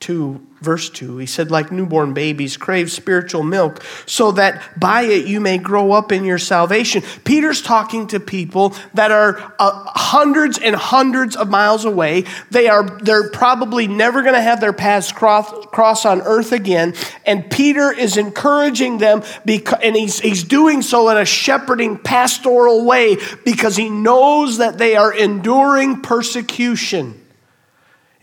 2, 0.04 0.48
verse 0.60 0.90
2, 0.90 1.18
he 1.18 1.26
said, 1.26 1.50
like 1.50 1.72
newborn 1.72 2.14
babies, 2.14 2.58
crave 2.58 2.92
spiritual 2.92 3.42
milk 3.42 3.82
so 4.06 4.34
that 4.34 4.78
by 4.78 5.04
it 5.04 5.26
you 5.26 5.40
may 5.40 5.58
grow 5.58 5.94
up 5.94 6.12
in 6.12 6.26
your 6.26 6.38
salvation. 6.38 7.02
Peter's 7.24 7.62
talking 7.62 8.06
to 8.08 8.20
people 8.20 8.76
that 8.94 9.12
are 9.12 9.56
uh, 9.60 9.72
hundreds 9.96 10.58
and 10.58 10.76
hundreds 10.76 11.38
of 11.38 11.50
miles 11.50 11.86
away. 11.86 12.26
They 12.52 12.68
are, 12.68 12.84
they're 13.00 13.30
probably 13.30 13.88
never 13.88 14.24
going 14.24 14.36
to 14.36 14.42
have 14.42 14.60
their 14.60 14.74
paths 14.74 15.14
cross, 15.14 15.50
cross 15.68 16.06
on 16.06 16.22
earth 16.22 16.52
again. 16.52 16.96
And 17.26 17.50
Peter 17.50 17.90
is 17.90 18.18
encouraging 18.18 18.98
them, 18.98 19.24
because, 19.46 19.80
and 19.82 19.96
he's, 19.96 20.20
he's 20.20 20.44
doing 20.44 20.82
so 20.82 21.08
in 21.08 21.16
a 21.16 21.26
shepherding 21.26 21.98
pastoral 21.98 22.84
way 22.84 23.16
because 23.46 23.78
he 23.78 23.90
knows 23.90 24.58
that 24.58 24.78
they 24.78 24.98
are 24.98 25.14
enduring 25.14 26.02
persecution. 26.02 27.23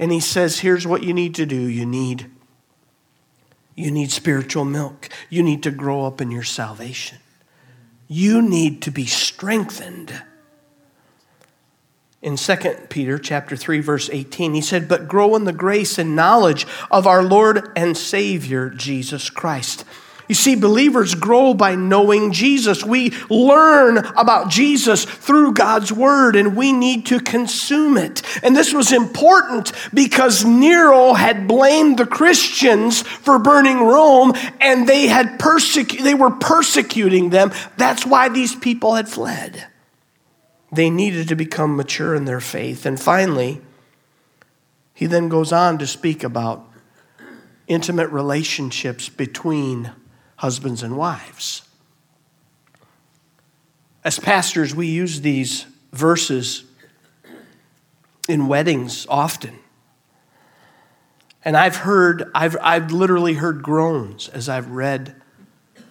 And 0.00 0.10
he 0.10 0.18
says, 0.18 0.60
here's 0.60 0.86
what 0.86 1.02
you 1.02 1.12
need 1.12 1.34
to 1.36 1.46
do. 1.46 1.60
You 1.60 1.86
need 1.86 2.28
you 3.76 3.90
need 3.90 4.10
spiritual 4.10 4.66
milk. 4.66 5.08
You 5.30 5.42
need 5.42 5.62
to 5.62 5.70
grow 5.70 6.04
up 6.04 6.20
in 6.20 6.30
your 6.30 6.42
salvation. 6.42 7.18
You 8.08 8.42
need 8.42 8.82
to 8.82 8.90
be 8.90 9.06
strengthened. 9.06 10.22
In 12.20 12.36
2 12.36 12.56
Peter 12.90 13.18
chapter 13.18 13.56
3 13.56 13.80
verse 13.80 14.10
18 14.12 14.52
he 14.52 14.60
said 14.60 14.86
but 14.86 15.08
grow 15.08 15.34
in 15.34 15.44
the 15.44 15.52
grace 15.52 15.98
and 15.98 16.14
knowledge 16.14 16.66
of 16.90 17.06
our 17.06 17.22
Lord 17.22 17.70
and 17.74 17.96
Savior 17.96 18.68
Jesus 18.68 19.30
Christ. 19.30 19.86
You 20.31 20.35
see, 20.35 20.55
believers 20.55 21.16
grow 21.16 21.55
by 21.55 21.75
knowing 21.75 22.31
Jesus. 22.31 22.85
We 22.85 23.11
learn 23.29 23.99
about 23.99 24.49
Jesus 24.49 25.05
through 25.05 25.55
God's 25.55 25.93
word 25.93 26.37
and 26.37 26.55
we 26.55 26.71
need 26.71 27.07
to 27.07 27.19
consume 27.19 27.97
it. 27.97 28.23
And 28.45 28.57
this 28.57 28.73
was 28.73 28.93
important 28.93 29.73
because 29.93 30.45
Nero 30.45 31.14
had 31.14 31.49
blamed 31.49 31.99
the 31.99 32.07
Christians 32.07 33.03
for 33.03 33.40
burning 33.40 33.79
Rome 33.79 34.35
and 34.61 34.88
they 34.88 35.09
had 35.09 35.40
persecu- 35.40 36.05
they 36.05 36.14
were 36.14 36.31
persecuting 36.31 37.31
them. 37.31 37.51
That's 37.77 38.07
why 38.07 38.29
these 38.29 38.55
people 38.55 38.95
had 38.95 39.09
fled. 39.09 39.66
They 40.71 40.90
needed 40.90 41.27
to 41.27 41.35
become 41.35 41.75
mature 41.75 42.14
in 42.14 42.25
their 42.25 42.38
faith. 42.38 42.87
And 42.87 43.01
finally, 43.01 43.61
he 44.95 45.07
then 45.07 45.29
goes 45.29 45.53
on 45.53 45.79
to 45.79 45.88
speak 45.88 46.23
about 46.23 46.64
intimate 47.66 48.11
relationships 48.11 49.09
between 49.09 49.90
husbands 50.40 50.83
and 50.83 50.96
wives. 50.96 51.61
As 54.03 54.18
pastors, 54.18 54.74
we 54.74 54.87
use 54.87 55.20
these 55.20 55.66
verses 55.92 56.64
in 58.26 58.48
weddings 58.48 59.07
often. 59.11 59.59
And 61.44 61.59
I've 61.59 61.76
heard, 61.76 62.31
I've, 62.35 62.57
I've 62.62 62.90
literally 62.90 63.35
heard 63.35 63.62
groans 63.62 64.31
as 64.31 64.48
I've 64.48 64.70
read 64.70 65.14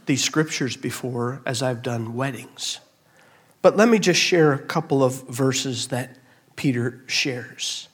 these 0.07 0.23
scriptures 0.23 0.75
before 0.75 1.43
as 1.45 1.61
I've 1.61 1.83
done 1.83 2.15
weddings. 2.15 2.79
But 3.61 3.77
let 3.77 3.87
me 3.87 3.99
just 3.99 4.19
share 4.19 4.51
a 4.51 4.57
couple 4.59 5.03
of 5.03 5.27
verses 5.29 5.89
that 5.89 6.17
Peter 6.55 7.03
shares. 7.05 7.87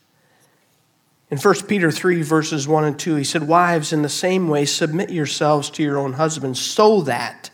In 1.36 1.41
1 1.41 1.67
Peter 1.67 1.91
3, 1.91 2.21
verses 2.21 2.65
1 2.65 2.86
and 2.86 2.98
2, 2.98 3.15
he 3.15 3.26
said, 3.26 3.45
Wives, 3.45 3.91
in 3.91 4.04
the 4.04 4.08
same 4.08 4.48
way, 4.48 4.63
submit 4.63 5.10
yourselves 5.10 5.69
to 5.71 5.84
your 5.84 5.98
own 5.98 6.13
husbands, 6.13 6.62
so 6.62 7.02
that 7.02 7.50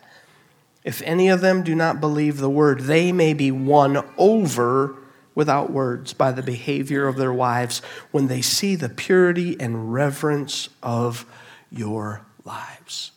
if 0.84 1.02
any 1.02 1.30
of 1.30 1.42
them 1.42 1.64
do 1.64 1.74
not 1.74 2.00
believe 2.00 2.38
the 2.38 2.48
word, 2.48 2.82
they 2.82 3.12
may 3.12 3.34
be 3.34 3.50
won 3.50 4.06
over 4.20 4.98
without 5.34 5.72
words 5.72 6.14
by 6.14 6.32
the 6.32 6.44
behavior 6.44 7.08
of 7.08 7.18
their 7.18 7.34
wives 7.34 7.82
when 8.12 8.28
they 8.28 8.40
see 8.40 8.76
the 8.76 8.88
purity 8.88 9.60
and 9.60 9.92
reverence 9.92 10.70
of 10.84 11.26
your 11.72 12.22
lives. 12.46 13.14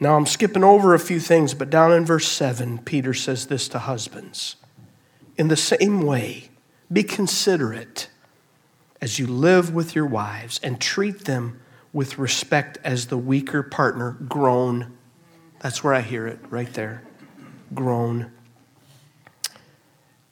Now 0.00 0.16
I'm 0.16 0.24
skipping 0.24 0.64
over 0.64 0.94
a 0.94 0.98
few 0.98 1.20
things, 1.20 1.52
but 1.52 1.68
down 1.68 1.92
in 1.92 2.06
verse 2.06 2.26
7, 2.26 2.78
Peter 2.78 3.12
says 3.12 3.48
this 3.48 3.68
to 3.68 3.80
husbands 3.80 4.56
In 5.36 5.48
the 5.48 5.58
same 5.58 6.00
way, 6.00 6.48
be 6.92 7.02
considerate 7.02 8.08
as 9.00 9.18
you 9.18 9.26
live 9.26 9.74
with 9.74 9.94
your 9.94 10.06
wives 10.06 10.60
and 10.62 10.80
treat 10.80 11.24
them 11.24 11.60
with 11.92 12.18
respect 12.18 12.78
as 12.84 13.06
the 13.06 13.18
weaker 13.18 13.62
partner, 13.62 14.12
grown. 14.28 14.96
That's 15.60 15.82
where 15.84 15.94
I 15.94 16.00
hear 16.00 16.26
it, 16.26 16.38
right 16.50 16.72
there. 16.72 17.02
Grown. 17.74 18.30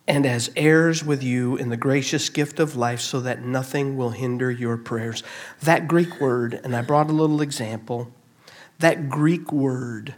And 0.07 0.27
as 0.27 0.51
heirs 0.57 1.05
with 1.05 1.23
you 1.23 1.57
in 1.57 1.69
the 1.69 1.77
gracious 1.77 2.29
gift 2.31 2.59
of 2.59 2.75
life, 2.75 3.01
so 3.01 3.21
that 3.21 3.45
nothing 3.45 3.97
will 3.97 4.11
hinder 4.11 4.51
your 4.51 4.77
prayers. 4.77 5.23
That 5.63 5.87
Greek 5.87 6.21
word, 6.21 6.59
and 6.65 6.75
I 6.75 6.83
brought 6.83 7.11
a 7.11 7.13
little 7.13 7.41
example, 7.41 8.13
that 8.81 9.09
Greek 9.09 9.53
word 9.53 10.15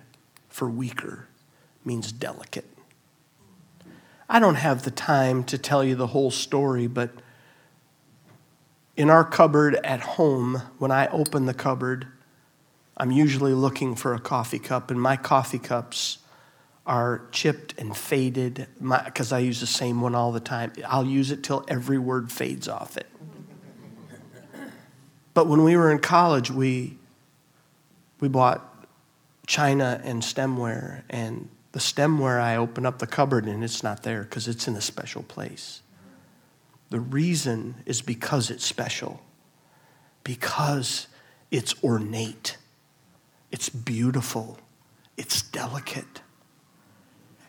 for 0.48 0.68
weaker 0.70 1.26
means 1.84 2.12
delicate. 2.12 2.71
I 4.32 4.38
don't 4.38 4.54
have 4.54 4.84
the 4.84 4.90
time 4.90 5.44
to 5.44 5.58
tell 5.58 5.84
you 5.84 5.94
the 5.94 6.06
whole 6.06 6.30
story, 6.30 6.86
but 6.86 7.10
in 8.96 9.10
our 9.10 9.24
cupboard 9.24 9.74
at 9.84 10.00
home, 10.00 10.62
when 10.78 10.90
I 10.90 11.06
open 11.08 11.44
the 11.44 11.52
cupboard, 11.52 12.06
I'm 12.96 13.10
usually 13.10 13.52
looking 13.52 13.94
for 13.94 14.14
a 14.14 14.18
coffee 14.18 14.58
cup, 14.58 14.90
and 14.90 14.98
my 14.98 15.18
coffee 15.18 15.58
cups 15.58 16.16
are 16.86 17.26
chipped 17.30 17.78
and 17.78 17.94
faded 17.94 18.68
because 18.80 19.32
I 19.32 19.40
use 19.40 19.60
the 19.60 19.66
same 19.66 20.00
one 20.00 20.14
all 20.14 20.32
the 20.32 20.40
time. 20.40 20.72
I'll 20.86 21.04
use 21.04 21.30
it 21.30 21.42
till 21.42 21.62
every 21.68 21.98
word 21.98 22.32
fades 22.32 22.68
off 22.68 22.96
it. 22.96 23.10
But 25.34 25.46
when 25.46 25.62
we 25.62 25.76
were 25.76 25.92
in 25.92 25.98
college, 25.98 26.50
we, 26.50 26.96
we 28.18 28.28
bought 28.28 28.86
china 29.46 30.00
and 30.02 30.22
stemware, 30.22 31.02
and 31.10 31.50
the 31.72 31.78
stemware, 31.78 32.40
I 32.40 32.56
open 32.56 32.84
up 32.86 32.98
the 32.98 33.06
cupboard 33.06 33.46
and 33.46 33.64
it's 33.64 33.82
not 33.82 34.02
there 34.02 34.22
because 34.22 34.46
it's 34.46 34.68
in 34.68 34.76
a 34.76 34.80
special 34.80 35.22
place. 35.22 35.82
The 36.90 37.00
reason 37.00 37.76
is 37.86 38.02
because 38.02 38.50
it's 38.50 38.66
special, 38.66 39.22
because 40.22 41.06
it's 41.50 41.74
ornate, 41.82 42.58
it's 43.50 43.70
beautiful, 43.70 44.58
it's 45.16 45.40
delicate. 45.40 46.20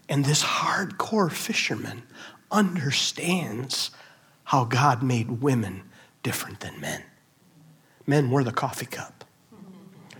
And 0.07 0.23
this 0.23 0.43
hardcore 0.43 1.31
fisherman 1.31 2.03
understands 2.49 3.91
how 4.45 4.63
God 4.63 5.03
made 5.03 5.41
women 5.41 5.83
different 6.21 6.61
than 6.61 6.79
men. 6.79 7.03
Men 8.07 8.29
were 8.31 8.43
the 8.43 8.51
coffee 8.51 8.85
cup. 8.85 9.25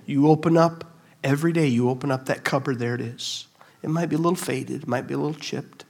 You 0.05 0.27
open 0.27 0.57
up, 0.57 0.83
every 1.23 1.53
day 1.53 1.67
you 1.67 1.89
open 1.89 2.11
up 2.11 2.25
that 2.25 2.43
cupboard, 2.43 2.79
there 2.79 2.95
it 2.95 3.01
is. 3.01 3.47
It 3.83 3.89
might 3.89 4.07
be 4.07 4.15
a 4.15 4.19
little 4.19 4.35
faded, 4.35 4.83
it 4.83 4.87
might 4.87 5.07
be 5.07 5.13
a 5.13 5.17
little 5.17 5.33
chipped, 5.33 5.83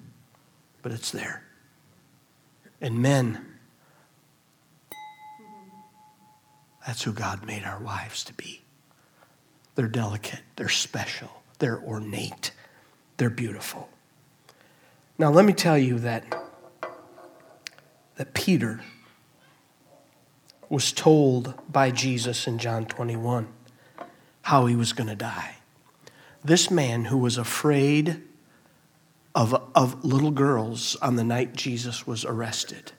but 0.81 0.91
it's 0.91 1.11
there. 1.11 1.43
And 2.81 2.99
men, 2.99 3.45
that's 6.85 7.03
who 7.03 7.13
God 7.13 7.45
made 7.45 7.63
our 7.63 7.79
wives 7.79 8.23
to 8.25 8.33
be. 8.33 8.63
They're 9.75 9.87
delicate, 9.87 10.41
they're 10.55 10.69
special, 10.69 11.29
they're 11.59 11.79
ornate, 11.79 12.51
they're 13.17 13.29
beautiful. 13.29 13.89
Now, 15.19 15.29
let 15.29 15.45
me 15.45 15.53
tell 15.53 15.77
you 15.77 15.99
that, 15.99 16.25
that 18.15 18.33
Peter 18.33 18.81
was 20.67 20.91
told 20.91 21.53
by 21.71 21.91
Jesus 21.91 22.47
in 22.47 22.57
John 22.57 22.87
21 22.87 23.47
how 24.41 24.65
he 24.65 24.75
was 24.75 24.93
going 24.93 25.09
to 25.09 25.15
die 25.15 25.57
this 26.43 26.69
man 26.69 27.05
who 27.05 27.17
was 27.17 27.37
afraid 27.37 28.21
of, 29.35 29.53
of 29.75 30.03
little 30.03 30.31
girls 30.31 30.95
on 30.97 31.15
the 31.15 31.23
night 31.23 31.55
Jesus 31.55 32.05
was 32.05 32.25
arrested. 32.25 32.91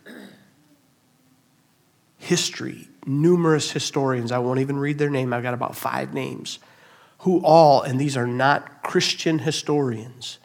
History, 2.18 2.88
numerous 3.06 3.70
historians, 3.70 4.32
I 4.32 4.38
won't 4.38 4.60
even 4.60 4.78
read 4.78 4.98
their 4.98 5.10
name, 5.10 5.32
I've 5.32 5.42
got 5.42 5.54
about 5.54 5.76
five 5.76 6.14
names, 6.14 6.58
who 7.18 7.40
all, 7.44 7.82
and 7.82 8.00
these 8.00 8.16
are 8.16 8.26
not 8.26 8.82
Christian 8.82 9.40
historians, 9.40 10.38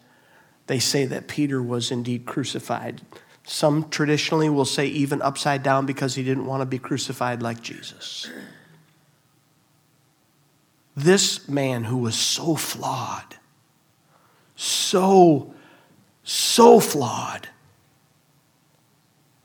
they 0.68 0.80
say 0.80 1.06
that 1.06 1.28
Peter 1.28 1.64
was 1.64 1.90
indeed 1.90 2.26
crucified. 2.26 3.02
Some 3.44 3.90
traditionally 3.90 4.50
will 4.50 4.66
say 4.66 4.86
even 4.86 5.22
upside 5.22 5.64
down 5.64 5.88
because 5.88 6.14
he 6.16 6.24
didn't 6.24 6.46
want 6.46 6.62
to 6.62 6.66
be 6.66 6.78
crucified 6.78 7.42
like 7.42 7.62
Jesus. 7.62 8.30
This 10.96 11.48
man 11.48 11.86
who 11.86 11.98
was 11.98 12.16
so 12.16 12.56
flawed, 12.56 13.38
so, 14.56 15.54
so 16.24 16.80
flawed, 16.80 17.50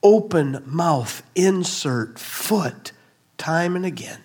open 0.02 0.62
mouth, 0.66 1.22
insert 1.34 2.18
foot, 2.18 2.92
time 3.38 3.76
and 3.76 3.86
again, 3.86 4.20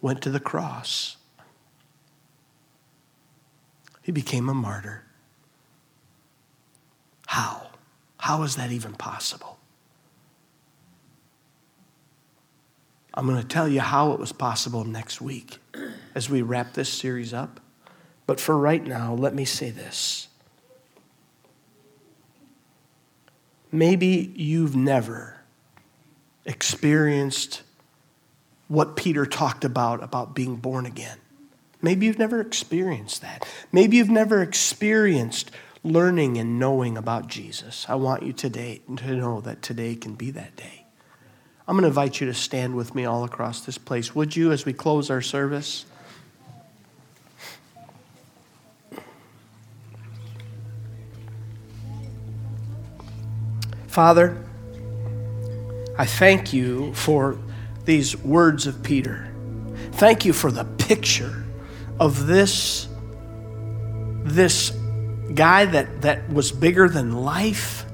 went 0.00 0.22
to 0.22 0.30
the 0.30 0.40
cross. 0.40 1.16
He 4.02 4.12
became 4.12 4.48
a 4.48 4.54
martyr. 4.54 5.04
How? 7.26 7.68
How 8.18 8.42
is 8.42 8.56
that 8.56 8.70
even 8.70 8.92
possible? 8.94 9.58
I'm 13.14 13.26
going 13.26 13.40
to 13.40 13.46
tell 13.46 13.68
you 13.68 13.80
how 13.80 14.12
it 14.12 14.20
was 14.20 14.32
possible 14.32 14.84
next 14.84 15.20
week 15.20 15.58
as 16.14 16.30
we 16.30 16.42
wrap 16.42 16.72
this 16.72 16.88
series 16.88 17.34
up. 17.34 17.60
But 18.26 18.40
for 18.40 18.56
right 18.56 18.84
now, 18.84 19.14
let 19.14 19.34
me 19.34 19.44
say 19.44 19.70
this. 19.70 20.28
Maybe 23.70 24.32
you've 24.36 24.76
never 24.76 25.36
experienced 26.44 27.62
what 28.68 28.96
Peter 28.96 29.26
talked 29.26 29.64
about, 29.64 30.02
about 30.02 30.34
being 30.34 30.56
born 30.56 30.86
again. 30.86 31.18
Maybe 31.82 32.06
you've 32.06 32.18
never 32.18 32.40
experienced 32.40 33.22
that. 33.22 33.46
Maybe 33.72 33.96
you've 33.96 34.08
never 34.08 34.40
experienced 34.40 35.50
learning 35.82 36.38
and 36.38 36.58
knowing 36.58 36.96
about 36.96 37.26
Jesus. 37.26 37.84
I 37.88 37.96
want 37.96 38.22
you 38.22 38.32
today 38.32 38.80
to 38.96 39.16
know 39.16 39.40
that 39.40 39.62
today 39.62 39.96
can 39.96 40.14
be 40.14 40.30
that 40.30 40.56
day. 40.56 40.81
I'm 41.66 41.76
going 41.76 41.82
to 41.82 41.88
invite 41.88 42.20
you 42.20 42.26
to 42.26 42.34
stand 42.34 42.74
with 42.74 42.94
me 42.94 43.04
all 43.04 43.24
across 43.24 43.64
this 43.64 43.78
place. 43.78 44.14
Would 44.14 44.34
you, 44.34 44.50
as 44.50 44.64
we 44.64 44.72
close 44.72 45.10
our 45.10 45.22
service? 45.22 45.86
Father, 53.86 54.42
I 55.98 56.06
thank 56.06 56.52
you 56.52 56.94
for 56.94 57.38
these 57.84 58.16
words 58.16 58.66
of 58.66 58.82
Peter. 58.82 59.30
Thank 59.92 60.24
you 60.24 60.32
for 60.32 60.50
the 60.50 60.64
picture 60.64 61.44
of 62.00 62.26
this, 62.26 62.88
this 64.24 64.70
guy 65.34 65.66
that, 65.66 66.02
that 66.02 66.28
was 66.32 66.50
bigger 66.50 66.88
than 66.88 67.12
life, 67.12 67.84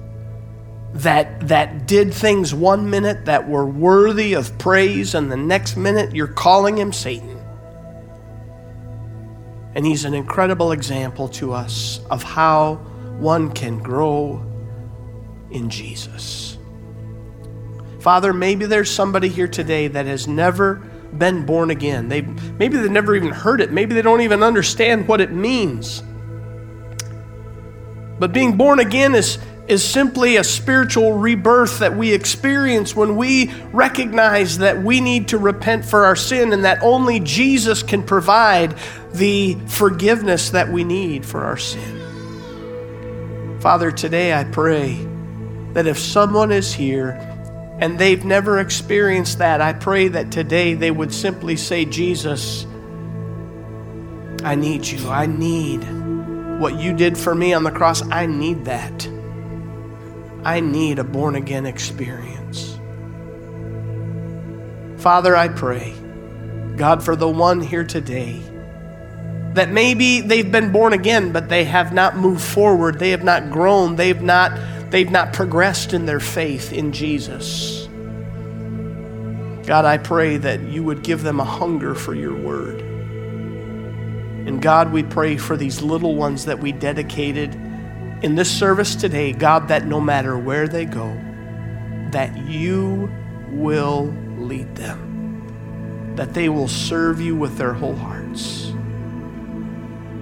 that, 0.94 1.48
that 1.48 1.86
did 1.86 2.12
things 2.14 2.54
one 2.54 2.90
minute 2.90 3.26
that 3.26 3.48
were 3.48 3.66
worthy 3.66 4.34
of 4.34 4.56
praise, 4.58 5.14
and 5.14 5.30
the 5.30 5.36
next 5.36 5.76
minute 5.76 6.14
you're 6.14 6.26
calling 6.26 6.76
him 6.78 6.92
Satan. 6.92 7.36
And 9.74 9.86
he's 9.86 10.04
an 10.04 10.14
incredible 10.14 10.72
example 10.72 11.28
to 11.30 11.52
us 11.52 12.00
of 12.10 12.22
how 12.22 12.76
one 13.18 13.52
can 13.52 13.78
grow 13.78 14.44
in 15.50 15.70
Jesus. 15.70 16.58
Father, 18.00 18.32
maybe 18.32 18.66
there's 18.66 18.90
somebody 18.90 19.28
here 19.28 19.48
today 19.48 19.88
that 19.88 20.06
has 20.06 20.26
never 20.26 20.76
been 21.16 21.44
born 21.46 21.70
again. 21.70 22.08
They 22.08 22.22
maybe 22.22 22.76
they've 22.76 22.90
never 22.90 23.14
even 23.14 23.30
heard 23.30 23.60
it. 23.60 23.72
Maybe 23.72 23.94
they 23.94 24.02
don't 24.02 24.20
even 24.20 24.42
understand 24.42 25.08
what 25.08 25.20
it 25.20 25.32
means. 25.32 26.02
But 28.18 28.32
being 28.32 28.56
born 28.56 28.80
again 28.80 29.14
is, 29.14 29.38
is 29.68 29.84
simply 29.84 30.36
a 30.36 30.44
spiritual 30.44 31.12
rebirth 31.12 31.80
that 31.80 31.94
we 31.94 32.12
experience 32.12 32.96
when 32.96 33.16
we 33.16 33.52
recognize 33.72 34.58
that 34.58 34.82
we 34.82 35.00
need 35.00 35.28
to 35.28 35.36
repent 35.36 35.84
for 35.84 36.06
our 36.06 36.16
sin 36.16 36.54
and 36.54 36.64
that 36.64 36.82
only 36.82 37.20
Jesus 37.20 37.82
can 37.82 38.02
provide 38.02 38.74
the 39.12 39.56
forgiveness 39.66 40.50
that 40.50 40.70
we 40.70 40.84
need 40.84 41.24
for 41.24 41.44
our 41.44 41.58
sin. 41.58 41.96
Father, 43.60 43.90
today 43.90 44.32
I 44.32 44.44
pray 44.44 45.06
that 45.74 45.86
if 45.86 45.98
someone 45.98 46.50
is 46.50 46.72
here 46.72 47.10
and 47.78 47.98
they've 47.98 48.24
never 48.24 48.60
experienced 48.60 49.38
that, 49.38 49.60
I 49.60 49.74
pray 49.74 50.08
that 50.08 50.32
today 50.32 50.74
they 50.74 50.90
would 50.90 51.12
simply 51.12 51.56
say, 51.56 51.84
Jesus, 51.84 52.66
I 54.42 54.54
need 54.54 54.86
you. 54.86 55.10
I 55.10 55.26
need 55.26 55.80
what 56.58 56.78
you 56.80 56.94
did 56.94 57.18
for 57.18 57.34
me 57.34 57.52
on 57.52 57.64
the 57.64 57.70
cross. 57.70 58.02
I 58.10 58.24
need 58.26 58.64
that. 58.64 59.17
I 60.48 60.60
need 60.60 60.98
a 60.98 61.04
born 61.04 61.34
again 61.34 61.66
experience. 61.66 62.78
Father, 64.96 65.36
I 65.36 65.48
pray, 65.48 65.92
God, 66.74 67.02
for 67.02 67.14
the 67.14 67.28
one 67.28 67.60
here 67.60 67.84
today 67.84 68.40
that 69.52 69.70
maybe 69.70 70.22
they've 70.22 70.50
been 70.50 70.72
born 70.72 70.94
again, 70.94 71.32
but 71.32 71.50
they 71.50 71.64
have 71.64 71.92
not 71.92 72.16
moved 72.16 72.40
forward, 72.40 72.98
they 72.98 73.10
have 73.10 73.22
not 73.22 73.50
grown, 73.50 73.96
they've 73.96 74.22
not 74.22 74.58
they've 74.90 75.10
not 75.10 75.34
progressed 75.34 75.92
in 75.92 76.06
their 76.06 76.18
faith 76.18 76.72
in 76.72 76.92
Jesus. 76.92 77.86
God, 79.66 79.84
I 79.84 79.98
pray 79.98 80.38
that 80.38 80.62
you 80.62 80.82
would 80.82 81.02
give 81.02 81.22
them 81.22 81.40
a 81.40 81.44
hunger 81.44 81.94
for 81.94 82.14
your 82.14 82.34
word. 82.34 82.80
And 82.80 84.62
God, 84.62 84.92
we 84.92 85.02
pray 85.02 85.36
for 85.36 85.58
these 85.58 85.82
little 85.82 86.14
ones 86.14 86.46
that 86.46 86.58
we 86.58 86.72
dedicated 86.72 87.67
in 88.22 88.34
this 88.34 88.50
service 88.50 88.96
today, 88.96 89.32
God, 89.32 89.68
that 89.68 89.86
no 89.86 90.00
matter 90.00 90.36
where 90.36 90.66
they 90.66 90.84
go, 90.84 91.12
that 92.10 92.36
you 92.36 93.10
will 93.50 94.14
lead 94.38 94.74
them, 94.74 96.14
that 96.16 96.34
they 96.34 96.48
will 96.48 96.68
serve 96.68 97.20
you 97.20 97.36
with 97.36 97.56
their 97.58 97.72
whole 97.74 97.96
hearts. 97.96 98.70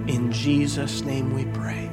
In 0.07 0.31
Jesus' 0.31 1.01
name 1.01 1.33
we 1.33 1.45
pray. 1.45 1.86